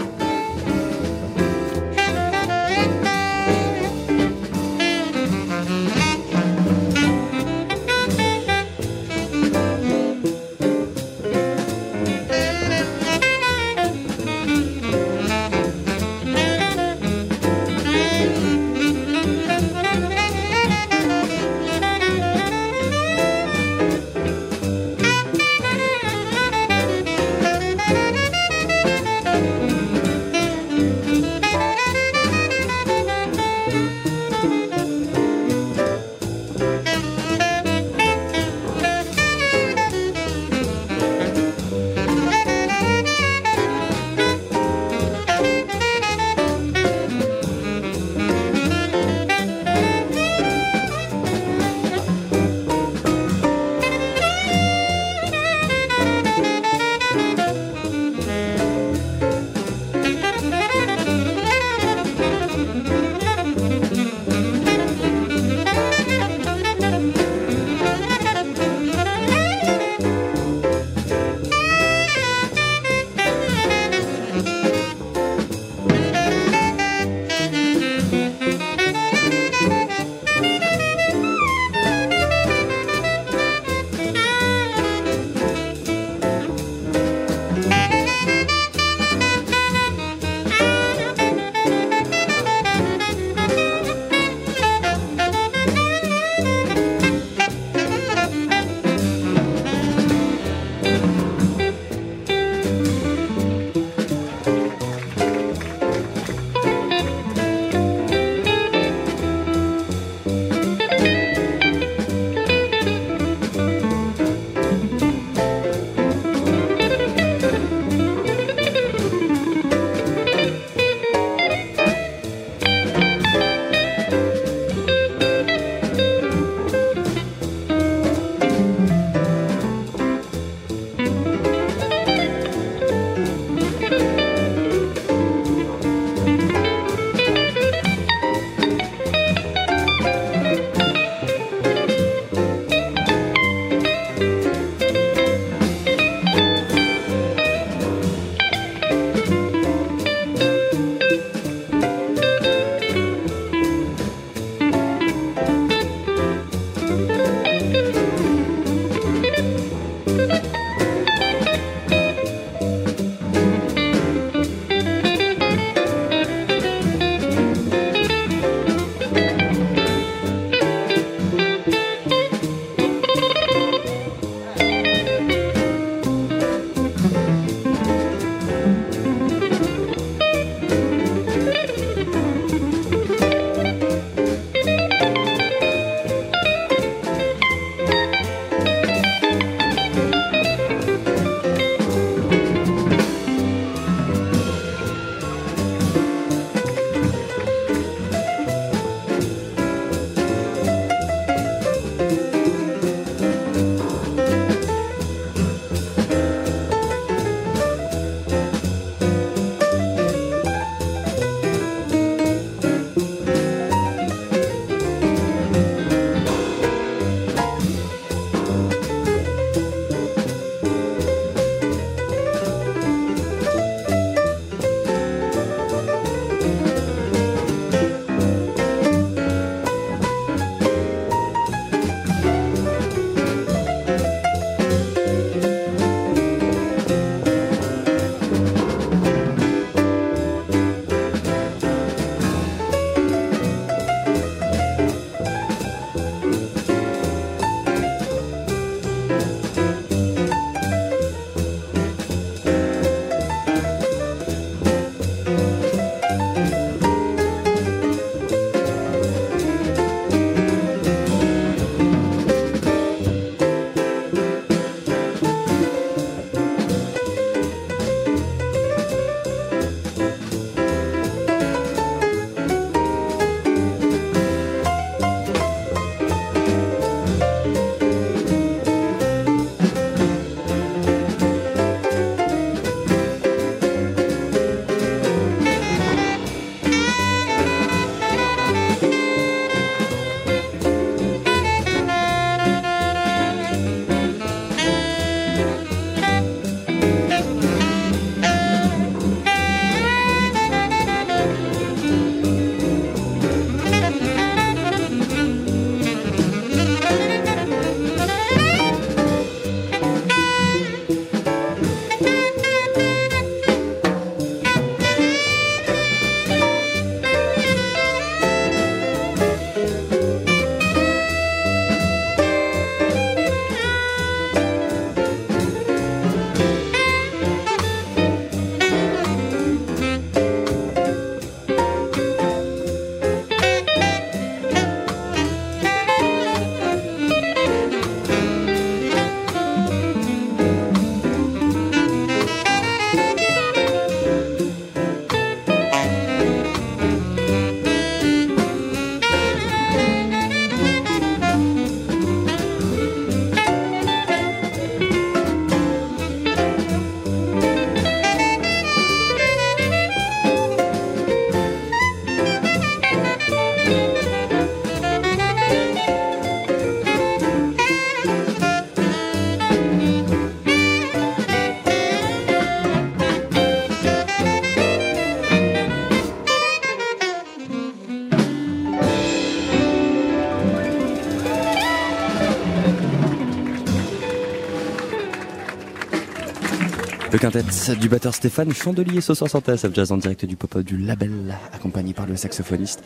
Quintet 387.20 387.44
du 387.78 387.90
batteur 387.90 388.14
Stéphane 388.14 388.50
Chandelier 388.54 389.02
ce 389.02 389.12
soir 389.12 389.28
sur 389.28 389.40
TSF 389.40 389.74
Jazz 389.74 389.92
en 389.92 389.98
direct 389.98 390.24
du 390.24 390.37
pop-up 390.37 390.64
du 390.64 390.78
label, 390.78 391.37
accompagné 391.52 391.92
par 391.92 392.06
le 392.06 392.16
saxophoniste 392.16 392.83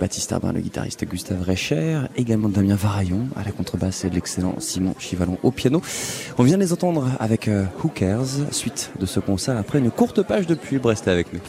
Baptiste 0.00 0.32
Arbin, 0.32 0.52
le 0.54 0.60
guitariste 0.60 1.04
Gustave 1.04 1.42
Recher, 1.42 2.00
également 2.16 2.48
Damien 2.48 2.74
Varaillon 2.74 3.28
à 3.36 3.44
la 3.44 3.52
contrebasse 3.52 4.06
et 4.06 4.10
l'excellent 4.10 4.54
Simon 4.60 4.94
Chivalon 4.98 5.36
au 5.42 5.50
piano. 5.50 5.82
On 6.38 6.42
vient 6.42 6.56
les 6.56 6.72
entendre 6.72 7.06
avec 7.20 7.48
euh, 7.48 7.66
Cares, 7.94 8.50
suite 8.50 8.92
de 8.98 9.04
ce 9.04 9.20
concert 9.20 9.58
après 9.58 9.78
une 9.78 9.90
courte 9.90 10.22
page 10.22 10.46
de 10.46 10.54
pub. 10.54 10.86
Restez 10.86 11.10
avec 11.10 11.34
nous. 11.34 11.40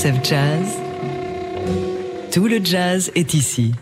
Jazz, 0.00 0.78
tout 2.30 2.46
le 2.46 2.64
jazz 2.64 3.10
est 3.16 3.34
ici. 3.34 3.72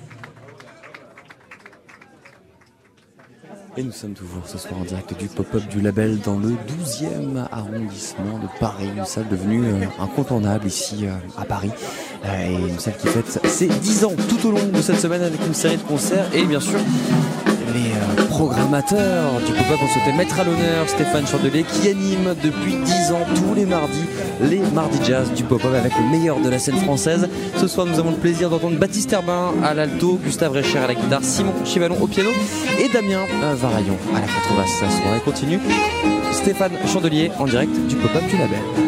Et 3.76 3.82
nous 3.82 3.92
sommes 3.92 4.14
toujours 4.14 4.46
ce 4.46 4.56
soir 4.56 4.80
en 4.80 4.84
direct 4.84 5.14
du 5.18 5.26
pop-up 5.26 5.62
du 5.68 5.82
label 5.82 6.18
dans 6.20 6.38
le 6.38 6.52
12e 6.52 7.46
arrondissement 7.52 8.38
de 8.38 8.46
Paris, 8.58 8.88
une 8.96 9.04
salle 9.04 9.28
devenue 9.28 9.66
euh, 9.66 9.84
incontournable 10.00 10.66
ici 10.66 11.04
euh, 11.04 11.12
à 11.36 11.44
Paris. 11.44 11.72
Euh, 12.24 12.46
et 12.46 12.70
une 12.70 12.78
salle 12.78 12.96
qui 12.96 13.08
fête 13.08 13.28
ses 13.46 13.66
10 13.68 14.04
ans 14.06 14.14
tout 14.30 14.48
au 14.48 14.52
long 14.52 14.66
de 14.72 14.80
cette 14.80 14.98
semaine 14.98 15.22
avec 15.22 15.46
une 15.46 15.52
série 15.52 15.76
de 15.76 15.82
concerts 15.82 16.34
et 16.34 16.46
bien 16.46 16.60
sûr 16.60 16.80
les 18.36 18.44
programmateurs 18.44 19.40
du 19.46 19.52
pop-up 19.52 19.78
ont 19.82 19.88
souhaité 19.88 20.12
mettre 20.12 20.38
à 20.38 20.44
l'honneur 20.44 20.88
Stéphane 20.88 21.26
Chandelier 21.26 21.64
qui 21.64 21.88
anime 21.88 22.34
depuis 22.42 22.74
10 22.74 23.12
ans 23.12 23.24
tous 23.34 23.54
les 23.54 23.64
mardis 23.64 24.04
les 24.42 24.60
mardis 24.74 24.98
jazz 25.04 25.32
du 25.32 25.42
pop-up 25.42 25.72
avec 25.74 25.92
le 25.96 26.10
meilleur 26.10 26.40
de 26.40 26.50
la 26.50 26.58
scène 26.58 26.76
française. 26.76 27.28
Ce 27.56 27.66
soir 27.66 27.86
nous 27.86 27.98
avons 27.98 28.10
le 28.10 28.16
plaisir 28.16 28.50
d'entendre 28.50 28.78
Baptiste 28.78 29.12
Herbin 29.12 29.54
à 29.64 29.72
l'alto, 29.72 30.18
Gustave 30.22 30.52
Recher 30.52 30.78
à 30.78 30.86
la 30.86 30.94
guitare, 30.94 31.24
Simon 31.24 31.54
Chivalon 31.64 31.96
au 32.00 32.06
piano 32.06 32.30
et 32.78 32.88
Damien 32.90 33.24
Varaillon 33.54 33.96
à 34.14 34.20
la 34.20 34.26
contrebasse. 34.26 34.82
La 34.82 34.90
soirée 34.90 35.20
continue. 35.24 35.60
Stéphane 36.32 36.72
Chandelier 36.86 37.30
en 37.38 37.46
direct 37.46 37.72
du 37.88 37.96
pop-up 37.96 38.24
du 38.28 38.36
label. 38.36 38.85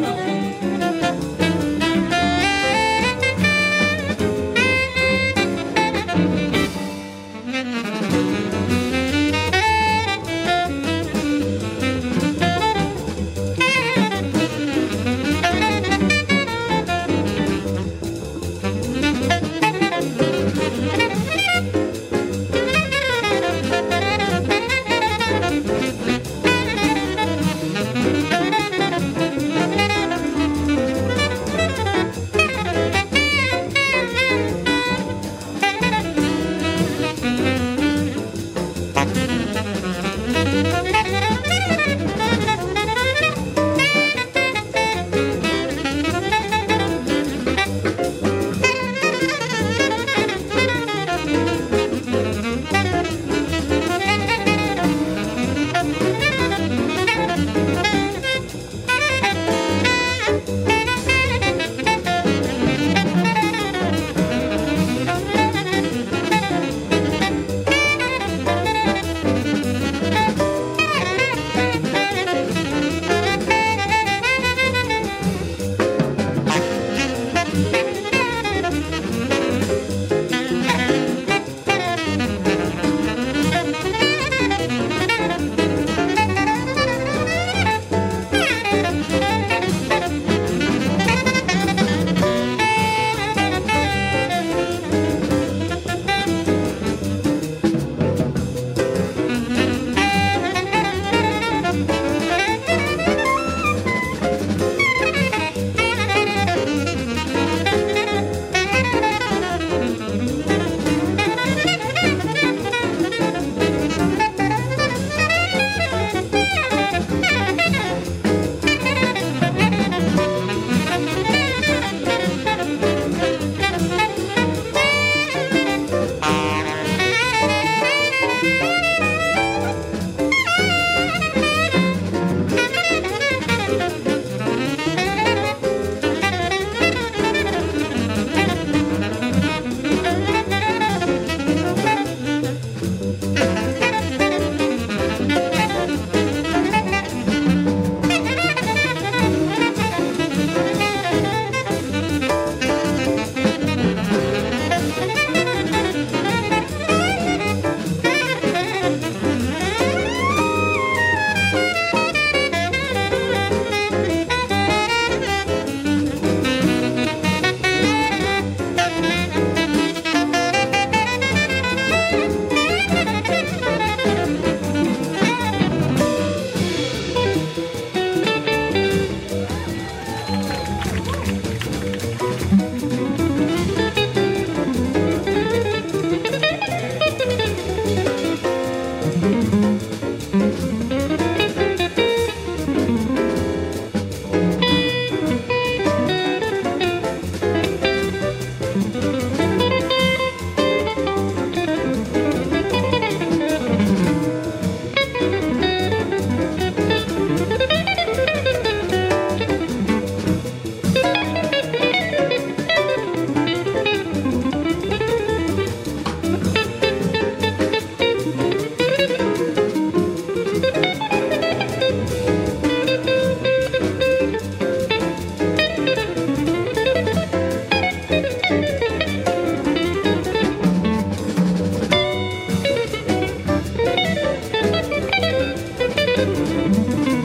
Brasileiro. 236.18 237.17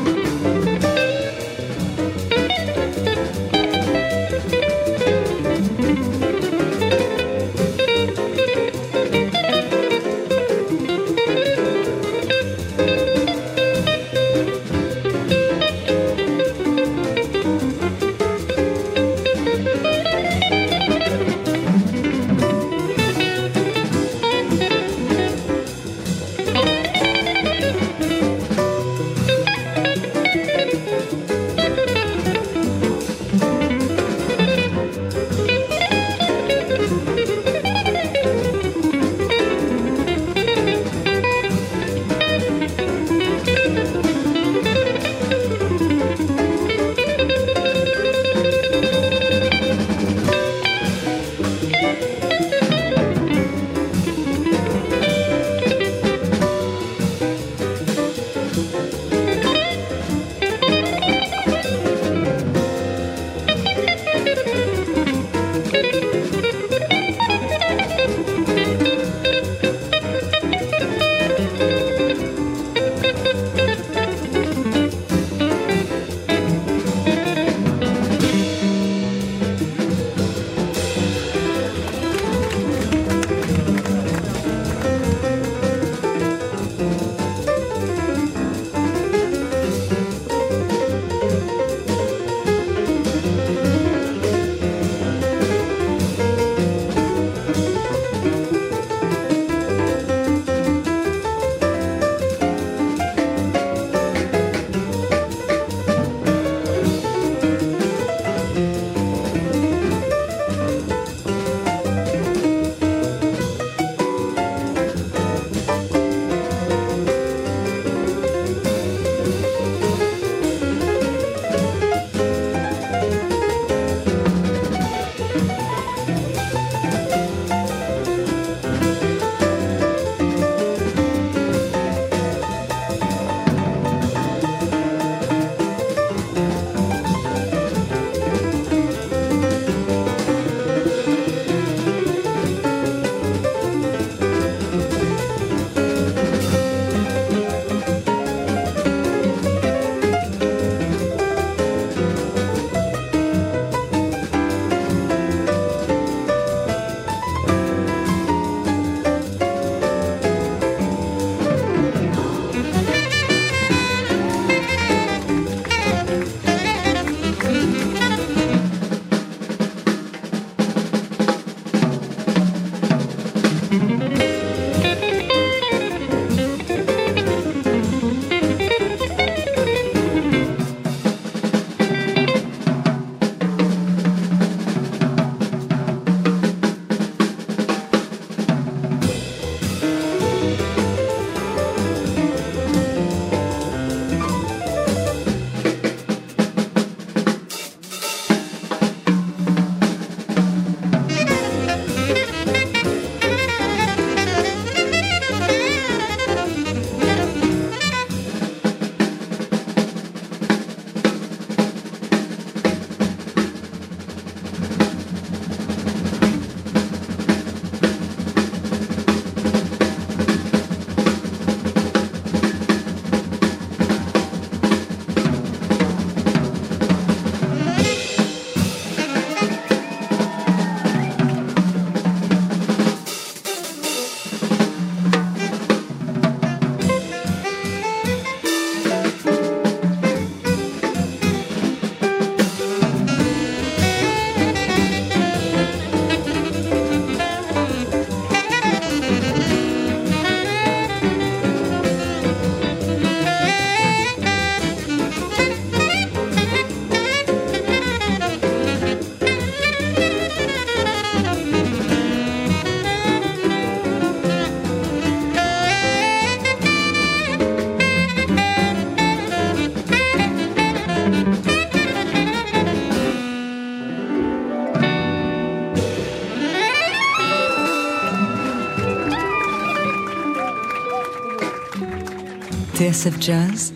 TSF 282.84 283.16
Jazz, 283.22 283.74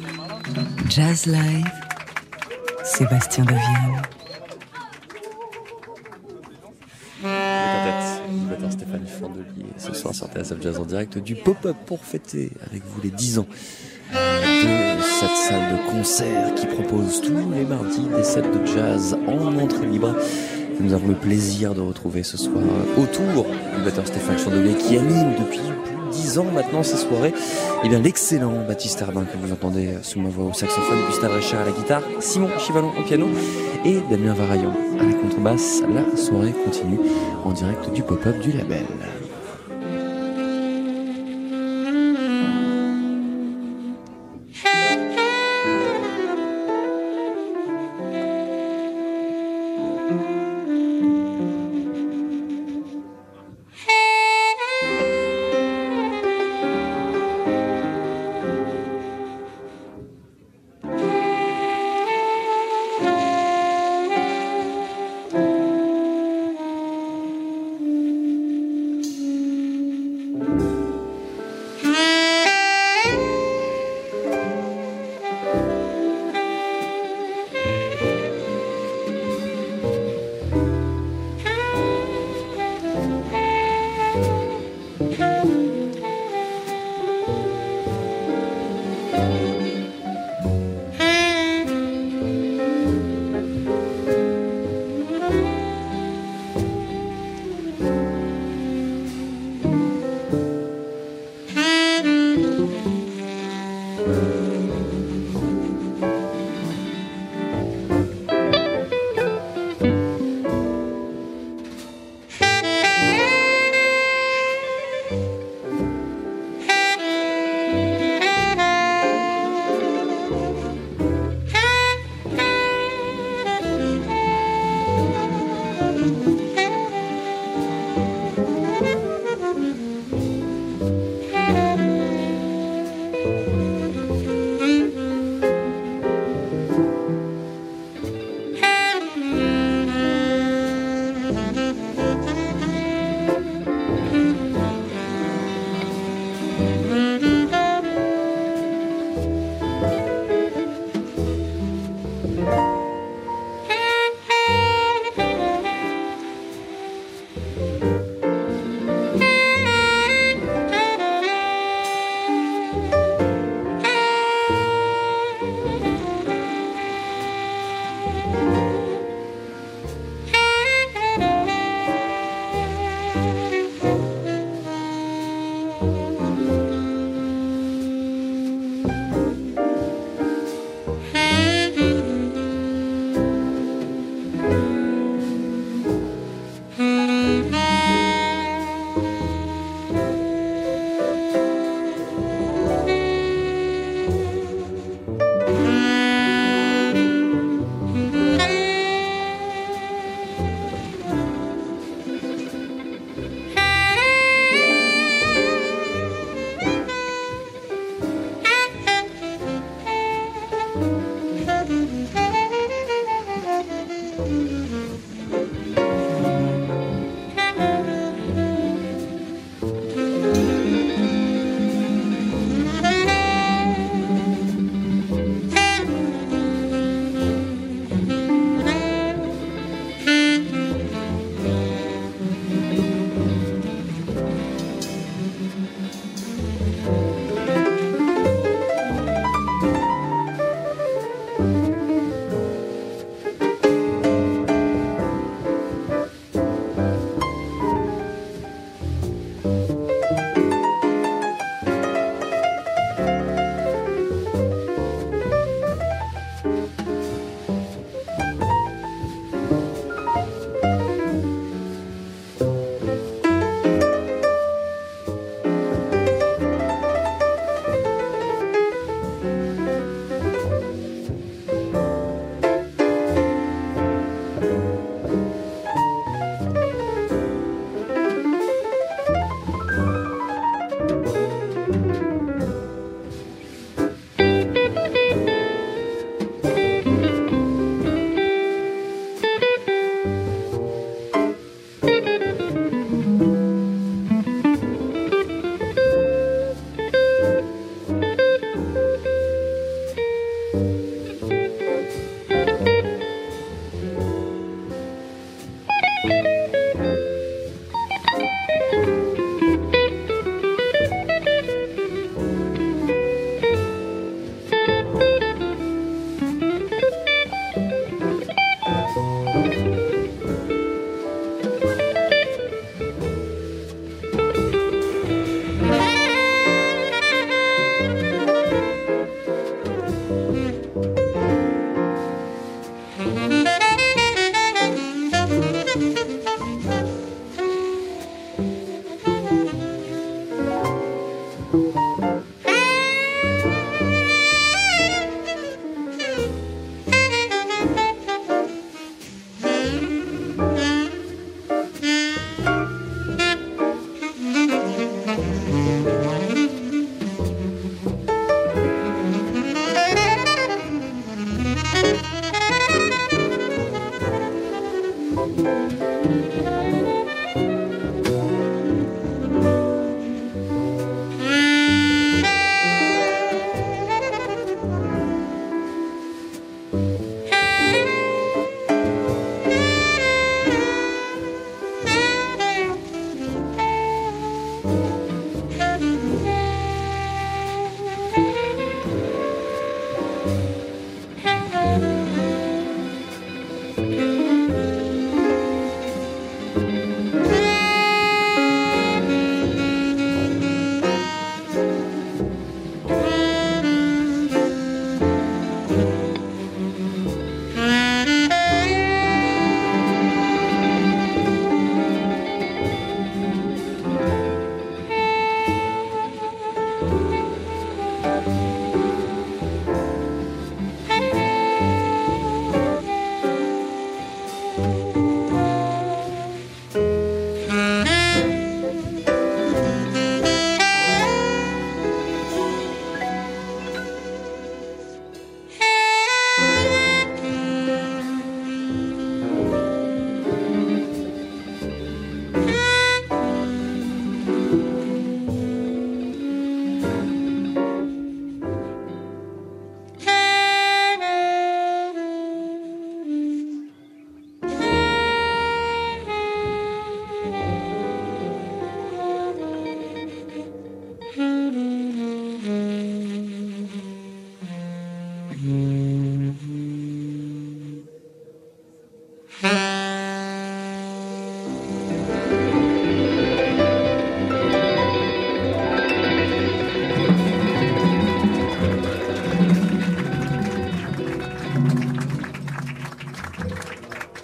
Jazz 0.90 1.26
Live, 1.28 1.72
Sébastien 2.84 3.46
quintet, 3.46 3.56
Stéphanie 8.70 9.08
Fandelier, 9.08 9.72
ce 9.78 9.94
soir 9.94 10.14
sur 10.14 10.28
TSF 10.28 10.62
Jazz 10.62 10.78
en 10.78 10.84
direct 10.84 11.20
du 11.20 11.36
pop-up 11.36 11.78
pour 11.86 12.04
fêter 12.04 12.52
avec 12.70 12.84
vous 12.86 13.00
les 13.02 13.12
10 13.12 13.40
ans 13.40 13.48
de 14.12 15.02
cette 15.02 15.38
salle 15.48 15.78
de 15.78 15.90
concert 15.90 16.54
qui 16.56 16.66
propose 16.66 17.22
tous 17.22 17.50
les 17.54 17.64
mardis 17.64 18.10
des 18.14 18.24
sets 18.24 18.42
de 18.42 18.66
jazz 18.66 19.18
en 19.26 19.58
entrée 19.58 19.86
libre. 19.86 20.18
Nous 20.82 20.92
avons 20.92 21.08
le 21.08 21.16
plaisir 21.16 21.74
de 21.74 21.80
retrouver 21.80 22.24
ce 22.24 22.36
soir 22.36 22.62
autour 22.98 23.46
du 23.46 23.84
batteur 23.86 24.06
Stéphane 24.06 24.38
Chandelier 24.38 24.76
qui 24.76 24.98
anime 24.98 25.34
depuis 25.40 25.60
plus 25.86 25.96
de 25.96 26.12
10 26.12 26.40
ans 26.40 26.52
maintenant 26.54 26.84
ces 26.84 26.98
soirées. 26.98 27.34
Et 27.84 27.90
bien 27.90 28.00
l'excellent 28.00 28.66
Baptiste 28.68 29.02
Herbin 29.02 29.24
que 29.26 29.38
vous 29.38 29.52
entendez 29.54 29.90
sous 30.02 30.20
ma 30.20 30.30
voix 30.30 30.46
au 30.46 30.54
saxophone, 30.54 30.98
Gustave 31.08 31.36
Recher 31.36 31.58
à 31.58 31.66
la 31.66 31.72
guitare, 31.72 32.02
Simon 32.20 32.50
Chivalon 32.58 32.92
au 32.98 33.04
piano 33.04 33.28
et 33.86 34.00
Damien 34.10 34.34
Varaillon 34.34 34.72
à 35.00 35.04
la 35.04 35.14
contrebasse. 35.14 35.84
La 35.94 36.18
soirée 36.18 36.54
continue 36.66 37.00
en 37.46 37.52
direct 37.52 37.92
du 37.94 38.02
pop-up 38.02 38.40
du 38.40 38.52
label. 38.52 38.86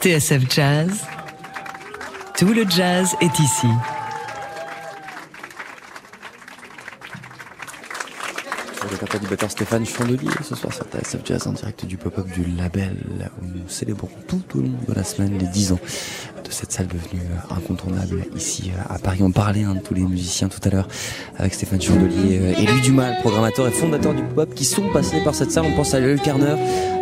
TSF 0.04 0.54
Jazz, 0.54 1.06
tout 2.38 2.48
le 2.48 2.70
jazz 2.70 3.16
est 3.22 3.40
ici. 3.40 3.68
Le 8.82 9.20
du 9.20 9.28
batteur 9.28 9.50
Stéphane 9.50 9.86
Chandelier 9.86 10.28
ce 10.44 10.56
soir 10.56 10.74
sur 10.74 10.84
TSF 10.88 11.22
Jazz 11.24 11.48
en 11.48 11.54
direct 11.54 11.86
du 11.86 11.96
pop-up 11.96 12.28
du 12.34 12.44
label 12.44 12.98
où 13.42 13.46
nous 13.46 13.70
célébrons 13.70 14.10
tout 14.28 14.44
au 14.56 14.62
long 14.62 14.74
de 14.86 14.94
la 14.94 15.06
semaine 15.06 15.38
les 15.38 15.48
10 15.48 15.72
ans 15.72 15.80
de 16.44 16.52
cette 16.52 16.74
salle 16.74 16.88
devenue 16.88 17.22
incontournable 17.50 18.26
ici 18.36 18.72
à 18.90 19.00
Paris. 19.00 19.20
On 19.22 19.32
parlait 19.32 19.64
hein, 19.64 19.76
de 19.76 19.80
tous 19.80 19.94
les 19.94 20.02
musiciens 20.02 20.50
tout 20.50 20.60
à 20.66 20.70
l'heure 20.70 20.90
avec 21.38 21.54
Stéphane 21.54 21.82
Chandelier 21.82 22.40
euh, 22.42 22.54
et 22.62 22.66
lui 22.66 22.82
Dumas, 22.82 23.14
programmateur 23.22 23.68
et 23.68 23.72
fondateur 23.72 24.14
du 24.14 24.22
pop-up 24.24 24.54
qui 24.54 24.66
sont 24.66 24.88
passés 24.94 25.22
par 25.24 25.36
cette 25.36 25.52
salle. 25.52 25.66
On 25.68 25.76
pense 25.76 25.94
à 25.94 26.00
Lel 26.00 26.20
Carner, 26.20 26.56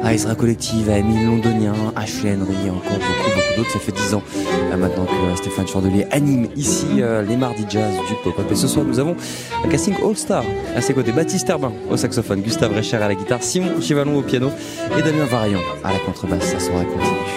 à 0.03 0.13
Ezra 0.13 0.35
Collective, 0.35 0.89
à 0.89 0.97
Émile 0.97 1.25
Londonien, 1.25 1.73
à 1.95 2.01
Henry 2.01 2.55
et 2.65 2.69
encore 2.69 2.91
beaucoup, 2.93 3.29
beaucoup 3.35 3.57
d'autres. 3.57 3.71
Ça 3.71 3.79
fait 3.79 3.91
10 3.91 4.13
ans 4.15 4.23
euh, 4.71 4.77
maintenant 4.77 5.05
que 5.05 5.11
euh, 5.11 5.35
Stéphane 5.35 5.67
Chandelier 5.67 6.05
anime 6.11 6.47
ici 6.55 6.85
les 7.27 7.37
mardis 7.37 7.65
jazz 7.69 7.93
du 8.07 8.15
pop-up. 8.23 8.45
Et 8.51 8.55
ce 8.55 8.67
soir, 8.67 8.85
nous 8.85 8.99
avons 8.99 9.15
un 9.63 9.67
casting 9.67 9.95
all-star 10.03 10.43
à 10.75 10.81
ses 10.81 10.93
côtés. 10.93 11.11
Baptiste 11.11 11.49
Herbin 11.49 11.73
au 11.89 11.97
saxophone, 11.97 12.41
Gustave 12.41 12.75
Recher 12.75 12.97
à 12.97 13.07
la 13.07 13.15
guitare, 13.15 13.43
Simon 13.43 13.81
Chivalon 13.81 14.17
au 14.17 14.21
piano 14.21 14.49
et 14.97 15.01
Damien 15.01 15.25
Variant 15.25 15.59
à 15.83 15.93
la 15.93 15.99
contrebasse. 15.99 16.51
Ça 16.51 16.59
sera 16.59 16.83
continue. 16.83 17.30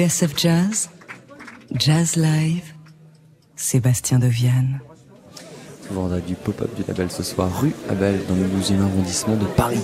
TSF 0.00 0.32
Jazz, 0.34 0.88
Jazz 1.74 2.16
Live, 2.16 2.72
Sébastien 3.54 4.18
Deviane. 4.18 4.80
Toujours 5.86 6.04
en 6.04 6.08
du 6.26 6.36
pop-up 6.36 6.74
du 6.74 6.84
label 6.88 7.10
ce 7.10 7.22
soir, 7.22 7.50
rue 7.60 7.74
Abel, 7.90 8.18
dans 8.26 8.34
le 8.34 8.44
12e 8.44 8.80
arrondissement 8.80 9.36
de 9.36 9.44
Paris. 9.44 9.82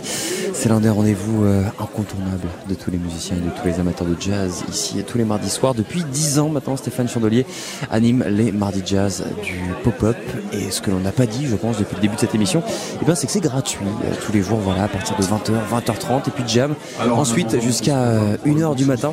C'est 0.55 0.71
l'un 0.71 0.81
des 0.81 0.89
rendez-vous 0.89 1.45
euh, 1.45 1.64
incontournables 1.79 2.49
de 2.67 2.75
tous 2.75 2.91
les 2.91 2.97
musiciens 2.97 3.37
et 3.37 3.41
de 3.41 3.51
tous 3.51 3.67
les 3.67 3.79
amateurs 3.79 4.07
de 4.07 4.17
jazz 4.19 4.64
ici 4.71 5.05
tous 5.07 5.19
les 5.19 5.27
mardis 5.27 5.51
soirs. 5.51 5.75
Depuis 5.75 6.03
10 6.03 6.39
ans 6.39 6.49
maintenant, 6.49 6.79
Stéphane 6.79 7.09
Chandelier 7.09 7.45
anime 7.91 8.25
les 8.27 8.53
mardis 8.53 8.83
jazz 8.87 9.23
du 9.43 9.61
pop-up. 9.85 10.17
Et 10.55 10.71
ce 10.71 10.81
que 10.81 10.91
l'on 10.91 11.01
n'a 11.01 11.12
pas 11.12 11.27
dit, 11.27 11.47
je 11.47 11.57
pense, 11.57 11.77
depuis 11.77 11.97
le 11.97 12.01
début 12.01 12.14
de 12.14 12.21
cette 12.21 12.35
émission, 12.35 12.62
eh 13.03 13.05
bien, 13.05 13.14
c'est 13.14 13.27
que 13.27 13.33
c'est 13.35 13.41
gratuit 13.41 13.85
euh, 13.85 14.14
tous 14.25 14.33
les 14.33 14.41
jours, 14.41 14.61
voilà, 14.61 14.85
à 14.85 14.89
partir 14.89 15.14
de 15.14 15.23
20h, 15.23 15.69
20h30, 15.71 16.29
et 16.29 16.31
puis 16.31 16.45
jam. 16.47 16.75
Ensuite, 17.11 17.61
jusqu'à 17.61 18.19
1h 18.47 18.62
euh, 18.62 18.75
du 18.75 18.87
matin 18.87 19.12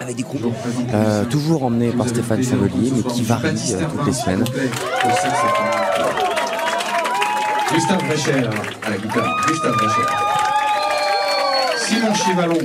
avec 0.00 0.16
des 0.16 0.22
groupes 0.22 0.52
euh, 0.94 1.24
toujours 1.26 1.64
emmenés 1.64 1.92
par 1.92 2.08
Stéphane 2.08 2.42
Chandelier 2.42 2.90
mais 2.94 3.02
qui 3.02 3.22
varient 3.22 3.74
euh, 3.74 3.84
toutes 3.90 4.06
les 4.06 4.12
semaines. 4.12 4.44
Gustave 7.72 8.04
Brecher 8.06 8.48
à 8.82 8.90
la 8.90 8.96
guitare, 8.96 9.46
Gustave 9.46 9.76
Brecher. 9.76 10.08
Simon 11.76 12.14
Chivalon 12.14 12.58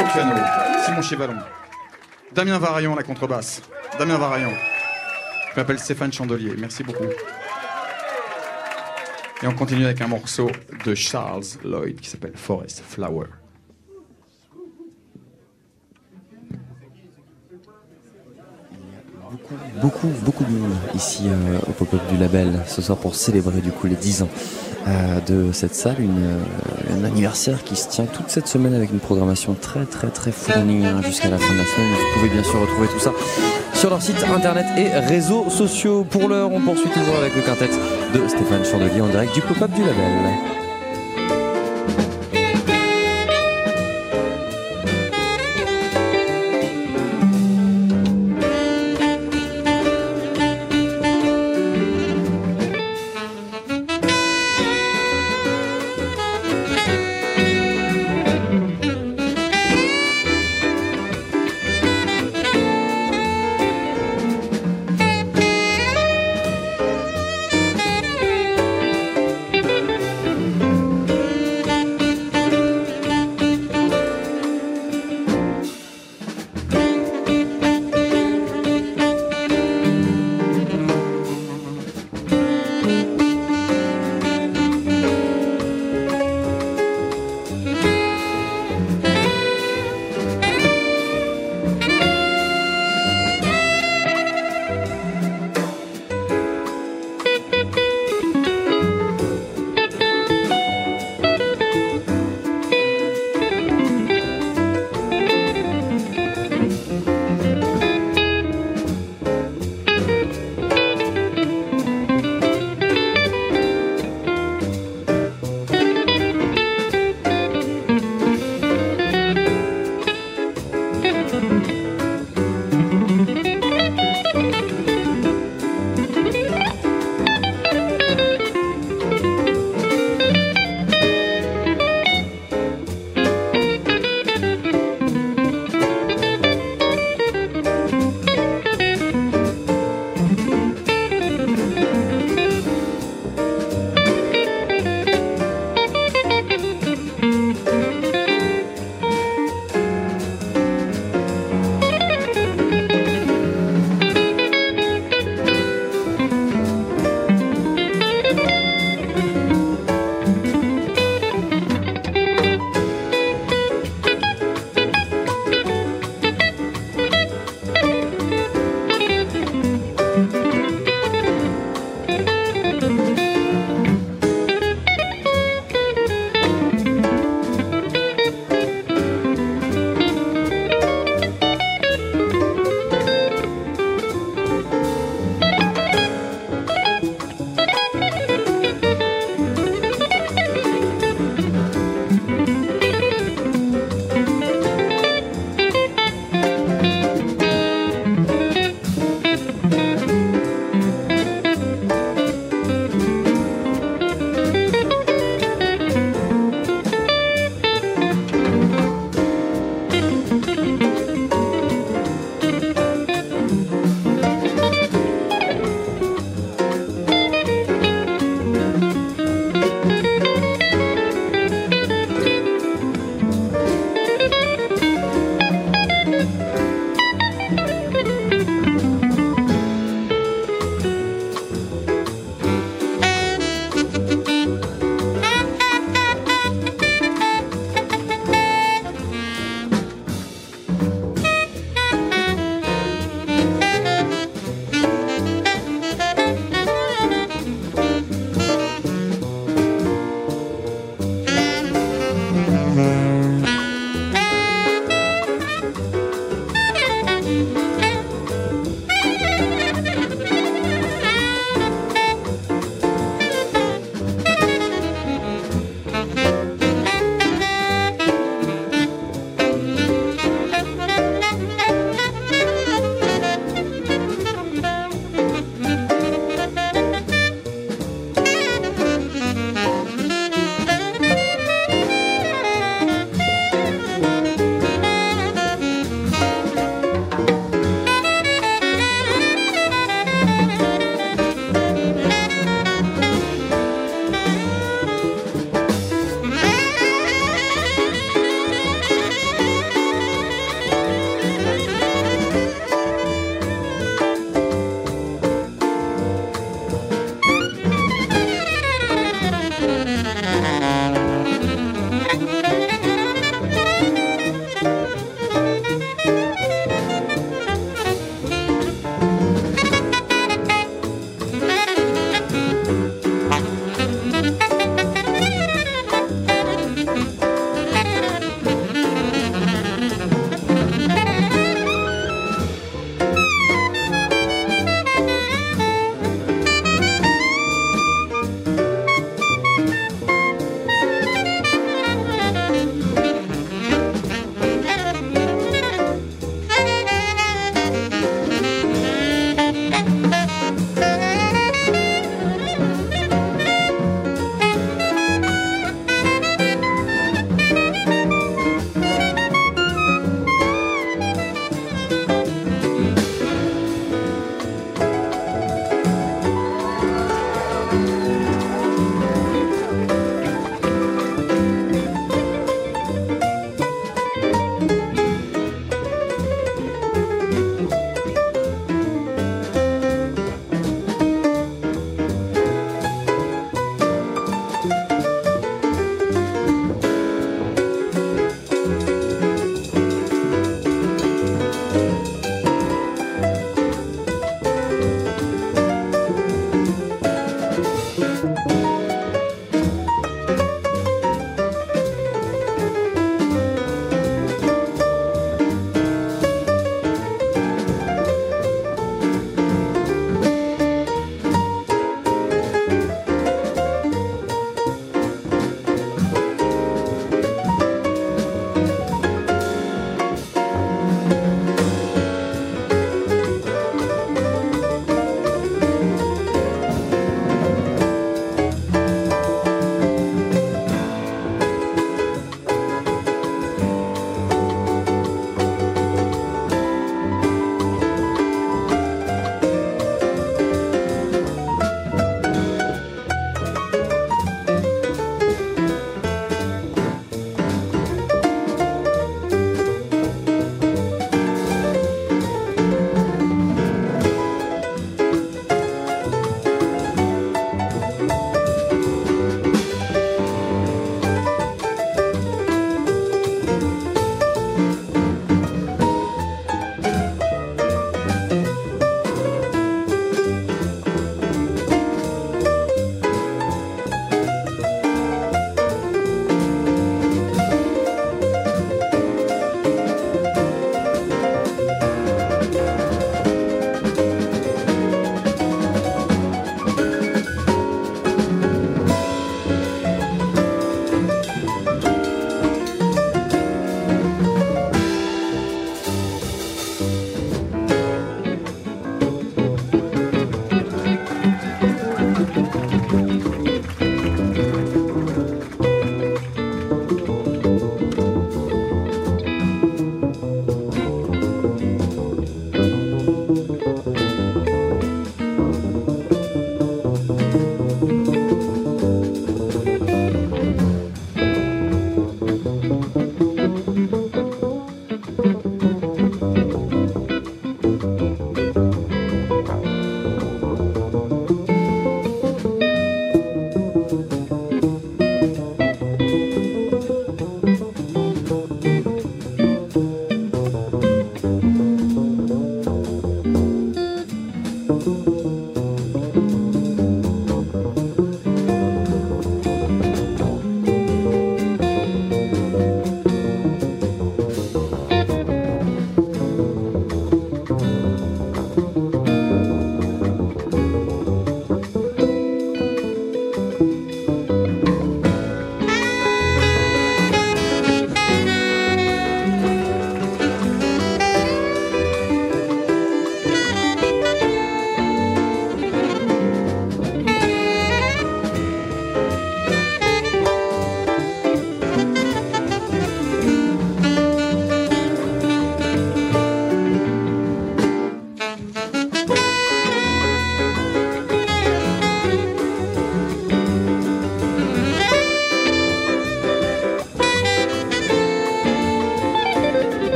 au 0.00 0.04
piano, 0.12 0.34
Simon 0.84 1.02
Chivalon. 1.02 1.38
Damien 2.34 2.58
Varaillon 2.58 2.92
à 2.92 2.96
la 2.96 3.02
contrebasse, 3.02 3.62
Damien 3.98 4.18
Varaillon. 4.18 4.52
Je 5.52 5.60
m'appelle 5.60 5.78
Stéphane 5.78 6.12
Chandelier, 6.12 6.54
merci 6.58 6.84
beaucoup. 6.84 7.08
Et 9.42 9.46
on 9.46 9.54
continue 9.54 9.86
avec 9.86 10.00
un 10.02 10.08
morceau 10.08 10.50
de 10.84 10.94
Charles 10.94 11.44
Lloyd 11.64 12.00
qui 12.00 12.10
s'appelle 12.10 12.36
Forest 12.36 12.82
Flower. 12.86 13.26
Beaucoup, 19.80 20.08
beaucoup 20.22 20.44
de 20.44 20.50
monde 20.50 20.72
ici 20.94 21.24
euh, 21.26 21.58
au 21.68 21.72
pop-up 21.72 22.00
du 22.10 22.16
label 22.16 22.62
ce 22.66 22.82
soir 22.82 22.98
pour 22.98 23.14
célébrer 23.14 23.60
du 23.60 23.70
coup 23.70 23.86
les 23.86 23.96
10 23.96 24.22
ans 24.22 24.28
euh, 24.86 25.20
de 25.26 25.52
cette 25.52 25.74
salle, 25.74 25.96
euh, 26.00 26.98
un 26.98 27.04
anniversaire 27.04 27.62
qui 27.64 27.76
se 27.76 27.88
tient 27.88 28.06
toute 28.06 28.30
cette 28.30 28.48
semaine 28.48 28.74
avec 28.74 28.90
une 28.90 29.00
programmation 29.00 29.54
très 29.54 29.84
très 29.84 30.08
très 30.08 30.32
fournie 30.32 30.86
hein, 30.86 31.02
jusqu'à 31.02 31.28
la 31.28 31.38
fin 31.38 31.52
de 31.52 31.58
la 31.58 31.64
semaine. 31.64 31.90
Vous 31.90 32.20
pouvez 32.20 32.30
bien 32.30 32.42
sûr 32.42 32.60
retrouver 32.60 32.88
tout 32.88 33.00
ça 33.00 33.12
sur 33.74 33.90
leur 33.90 34.02
site 34.02 34.24
internet 34.34 34.66
et 34.76 34.88
réseaux 35.06 35.50
sociaux. 35.50 36.04
Pour 36.04 36.28
l'heure, 36.28 36.50
on 36.52 36.60
poursuit 36.60 36.90
toujours 36.90 37.16
avec 37.16 37.34
le 37.36 37.42
quintet 37.42 37.68
de 38.14 38.28
Stéphane 38.28 38.64
Chandelier 38.64 39.00
en 39.00 39.08
direct 39.08 39.34
du 39.34 39.40
pop-up 39.40 39.70
du 39.72 39.82
label. 39.82 40.67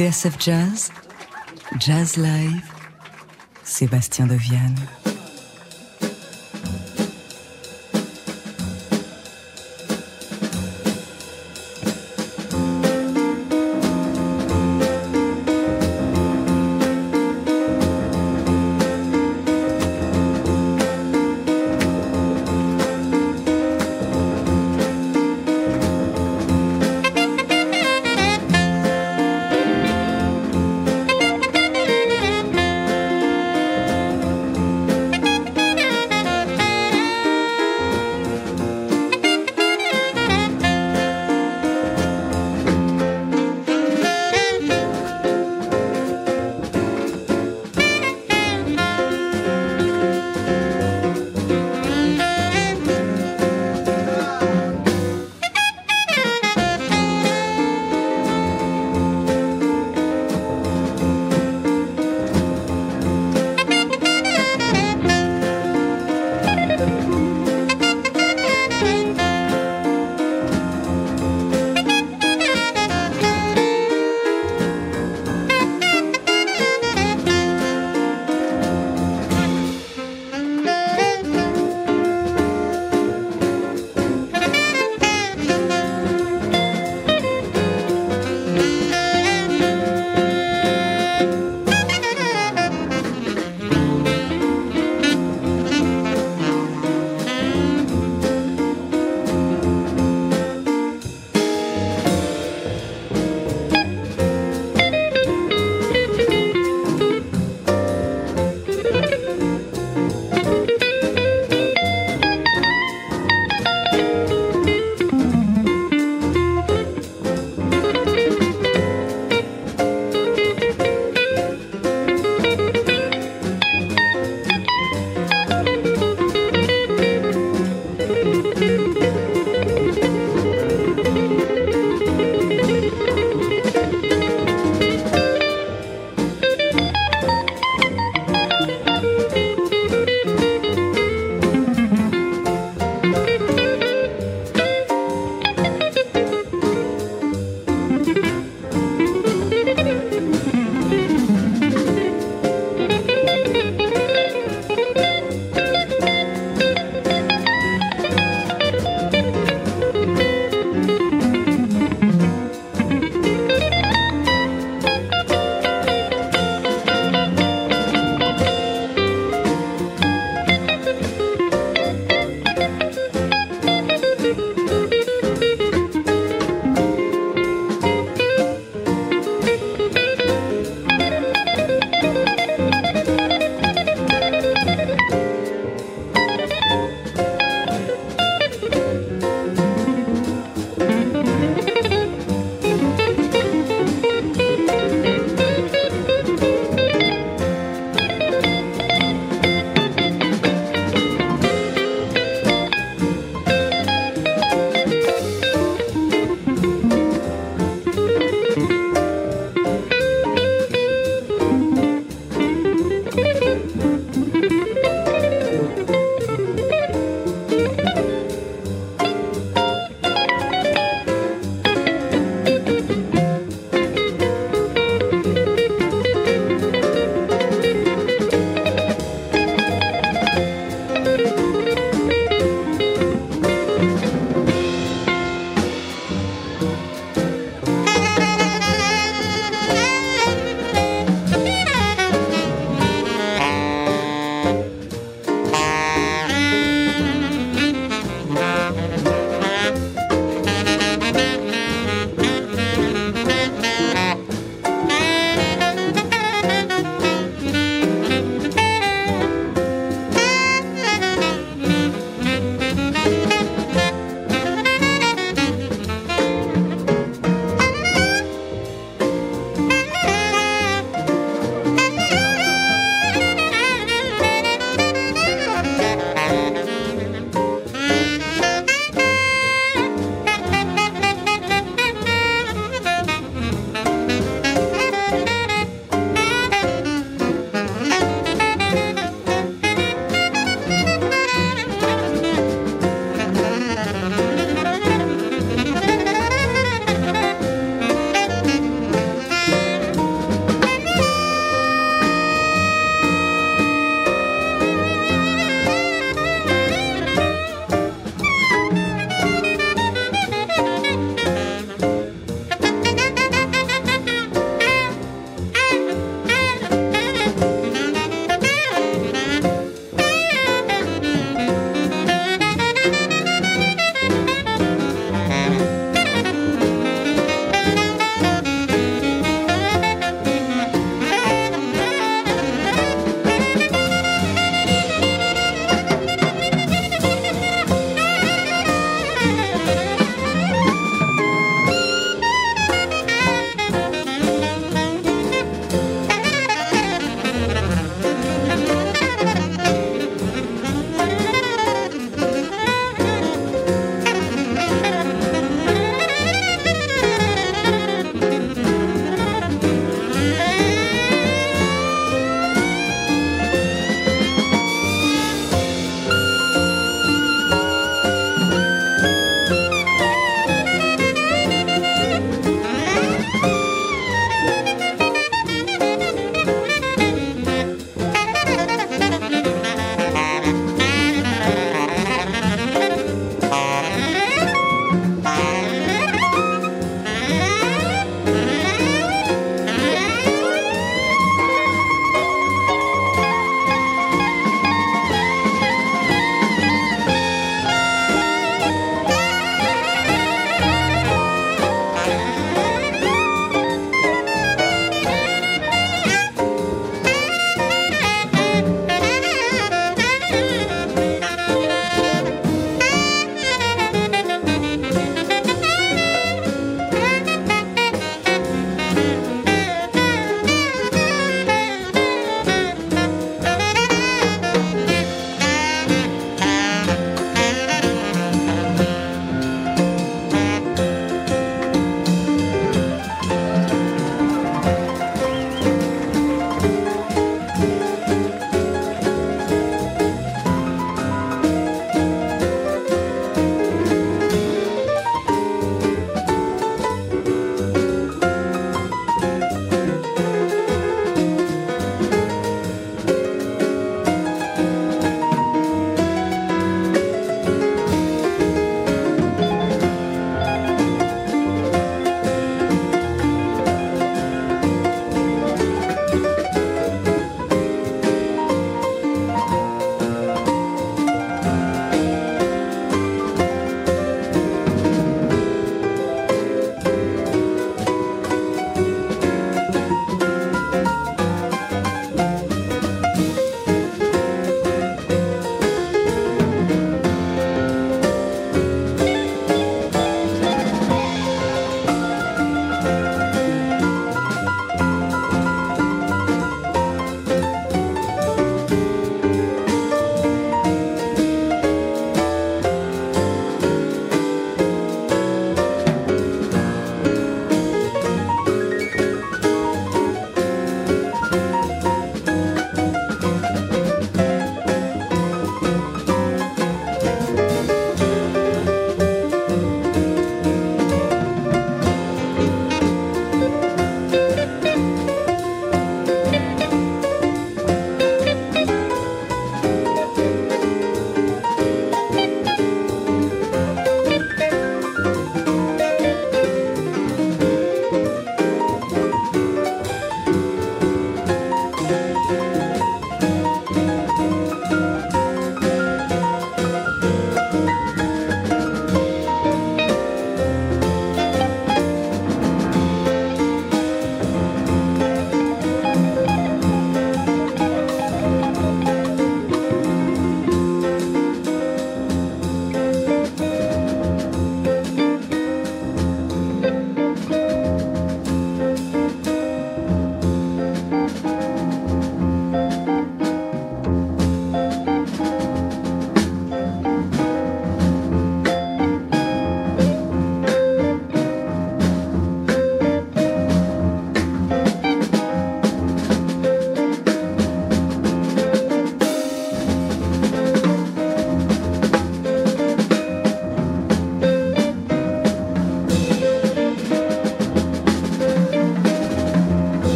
TSF 0.00 0.38
Jazz, 0.40 0.90
Jazz 1.78 2.16
Live, 2.16 2.62
Sébastien 3.64 4.26
Deviane. 4.26 4.74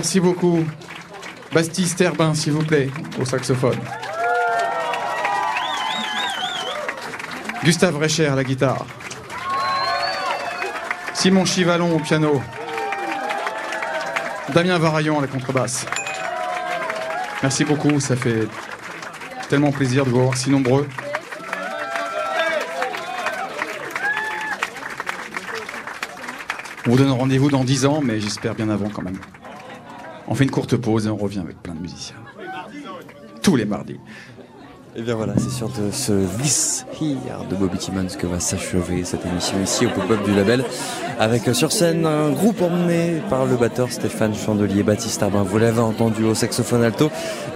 Merci 0.00 0.18
beaucoup. 0.18 0.64
Bastiste 1.52 2.00
Herbin, 2.00 2.32
s'il 2.32 2.54
vous 2.54 2.64
plaît, 2.64 2.88
au 3.20 3.26
saxophone. 3.26 3.76
Gustave 7.62 7.98
Recher 7.98 8.24
à 8.24 8.34
la 8.34 8.42
guitare. 8.42 8.86
Simon 11.12 11.44
Chivalon 11.44 11.94
au 11.94 11.98
piano. 11.98 12.40
Damien 14.54 14.78
Varaillon 14.78 15.18
à 15.18 15.20
la 15.20 15.26
contrebasse. 15.26 15.84
Merci 17.42 17.66
beaucoup, 17.66 18.00
ça 18.00 18.16
fait 18.16 18.48
tellement 19.50 19.70
plaisir 19.70 20.06
de 20.06 20.10
vous 20.10 20.22
voir 20.22 20.34
si 20.34 20.48
nombreux. 20.48 20.88
On 26.86 26.92
vous 26.92 26.96
donne 26.96 27.10
rendez-vous 27.10 27.50
dans 27.50 27.64
10 27.64 27.84
ans, 27.84 28.00
mais 28.02 28.18
j'espère 28.18 28.54
bien 28.54 28.70
avant 28.70 28.88
quand 28.88 29.02
même. 29.02 29.18
On 30.30 30.34
fait 30.34 30.44
une 30.44 30.50
courte 30.50 30.76
pause 30.76 31.08
et 31.08 31.10
on 31.10 31.16
revient 31.16 31.40
avec 31.40 31.60
plein 31.60 31.74
de 31.74 31.80
musiciens. 31.80 32.14
Tous 33.42 33.56
les 33.56 33.64
mardis. 33.64 33.98
Et 34.96 35.02
bien 35.02 35.14
voilà, 35.14 35.34
c'est 35.36 35.50
sur 35.50 35.68
de 35.68 35.90
ce 35.92 36.12
This 36.42 36.84
Here 37.00 37.46
de 37.48 37.54
Bobby 37.54 37.78
Timmons 37.78 38.08
que 38.18 38.26
va 38.26 38.40
s'achever 38.40 39.04
cette 39.04 39.24
émission 39.24 39.60
ici 39.62 39.86
au 39.86 39.90
pop-up 39.90 40.22
du 40.24 40.34
label. 40.34 40.64
Avec 41.18 41.46
euh, 41.46 41.54
sur 41.54 41.70
scène 41.70 42.06
un 42.06 42.30
groupe 42.30 42.60
emmené 42.60 43.22
par 43.28 43.46
le 43.46 43.56
batteur 43.56 43.92
Stéphane 43.92 44.34
Chandelier, 44.34 44.82
Baptiste 44.82 45.22
Arbin, 45.22 45.42
vous 45.42 45.58
l'avez 45.58 45.80
entendu 45.80 46.24
au 46.24 46.34
saxophone 46.34 46.82
alto, 46.82 47.10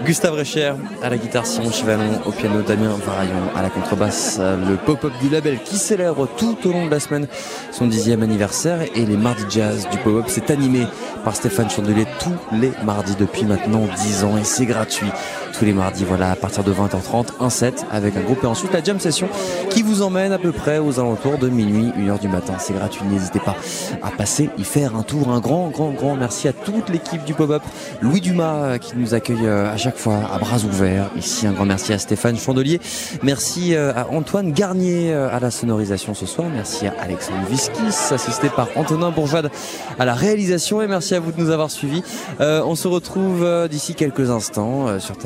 Gustave 0.05 0.34
Recher 0.38 0.74
à 1.02 1.10
la 1.10 1.16
guitare, 1.16 1.46
Simon 1.46 1.72
Chivalon 1.72 2.20
au 2.24 2.30
piano, 2.30 2.62
Damien 2.62 2.96
Varaillon 3.05 3.51
à 3.56 3.62
la 3.62 3.70
contrebasse. 3.70 4.38
Le 4.38 4.76
pop-up 4.76 5.12
du 5.20 5.28
label 5.28 5.59
qui 5.64 5.76
célèbre 5.76 6.28
tout 6.36 6.56
au 6.64 6.72
long 6.72 6.86
de 6.86 6.90
la 6.90 7.01
semaine 7.01 7.26
son 7.72 7.86
dixième 7.86 8.22
anniversaire 8.22 8.82
et 8.94 9.06
les 9.06 9.16
mardis 9.16 9.44
jazz 9.51 9.88
du 9.90 9.98
pop-up 9.98 10.28
s'est 10.28 10.52
animé 10.52 10.86
par 11.24 11.34
Stéphane 11.34 11.70
Chandelier 11.70 12.06
tous 12.20 12.56
les 12.56 12.72
mardis 12.84 13.16
depuis 13.16 13.44
maintenant 13.44 13.86
10 13.86 14.24
ans 14.24 14.36
et 14.36 14.44
c'est 14.44 14.66
gratuit 14.66 15.10
tous 15.59 15.64
les 15.64 15.72
mardis, 15.72 16.05
voilà, 16.05 16.32
à 16.32 16.36
partir 16.36 16.64
de 16.64 16.72
20h30, 16.72 17.28
un 17.40 17.51
set 17.51 17.86
avec 17.90 18.16
un 18.16 18.20
groupe 18.20 18.43
et 18.43 18.47
ensuite 18.47 18.72
la 18.72 18.82
jam 18.82 18.98
session 18.98 19.28
qui 19.70 19.82
vous 19.82 20.02
emmène 20.02 20.32
à 20.32 20.39
peu 20.39 20.51
près 20.51 20.78
aux 20.78 20.98
alentours 20.98 21.39
de 21.39 21.48
minuit, 21.48 21.93
1h 21.97 22.20
du 22.20 22.28
matin. 22.28 22.55
C'est 22.59 22.74
gratuit, 22.74 23.05
n'hésitez 23.05 23.39
pas 23.39 23.55
à 24.02 24.10
passer 24.10 24.51
y 24.59 24.64
faire 24.64 24.97
un 24.97 25.02
tour. 25.02 25.31
Un 25.31 25.40
grand, 25.40 25.68
grand, 25.68 25.90
grand 25.90 26.16
merci 26.16 26.48
à 26.48 26.52
toute 26.52 26.89
l'équipe 26.89 27.24
du 27.24 27.35
pop-up. 27.35 27.62
Louis 28.02 28.20
Dumas 28.20 28.55
euh, 28.55 28.78
qui 28.78 28.97
nous 28.97 29.14
accueille 29.14 29.47
euh, 29.47 29.72
à 29.72 29.76
chaque 29.76 29.97
fois 29.97 30.20
à 30.32 30.39
bras 30.39 30.59
ouverts. 30.59 31.10
Ici, 31.16 31.47
un 31.47 31.52
grand 31.52 31.66
merci 31.66 31.93
à 31.93 31.98
Stéphane 31.98 32.36
Chandelier. 32.36 32.81
Merci 33.22 33.74
euh, 33.74 33.93
à 33.94 34.09
Antoine 34.10 34.52
Garnier 34.52 35.12
à 35.12 35.39
la 35.39 35.51
sonorisation 35.51 36.14
ce 36.14 36.26
soir. 36.26 36.48
Merci 36.52 36.86
à 36.86 36.94
Alexandre 37.01 37.47
Viskis, 37.48 38.12
assisté 38.12 38.48
par 38.48 38.68
Antonin 38.76 39.10
Bourgeade 39.10 39.51
à 39.98 40.05
la 40.05 40.14
réalisation. 40.14 40.82
Et 40.82 40.89
merci 40.89 41.14
à 41.14 41.20
vous 41.20 41.31
de 41.31 41.40
nous 41.40 41.51
avoir 41.51 41.70
suivis. 41.70 42.02
on 42.40 42.74
se 42.74 42.89
retrouve 42.89 43.68
d'ici 43.68 43.94
quelques 43.94 44.31
instants 44.31 44.98
sur 44.98 45.16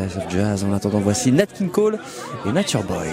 En 0.65 0.73
attendant, 0.73 1.01
voici 1.01 1.33
Nat 1.33 1.47
King 1.47 1.71
Cole 1.71 1.99
et 2.47 2.53
Nature 2.53 2.83
Boy. 2.83 3.07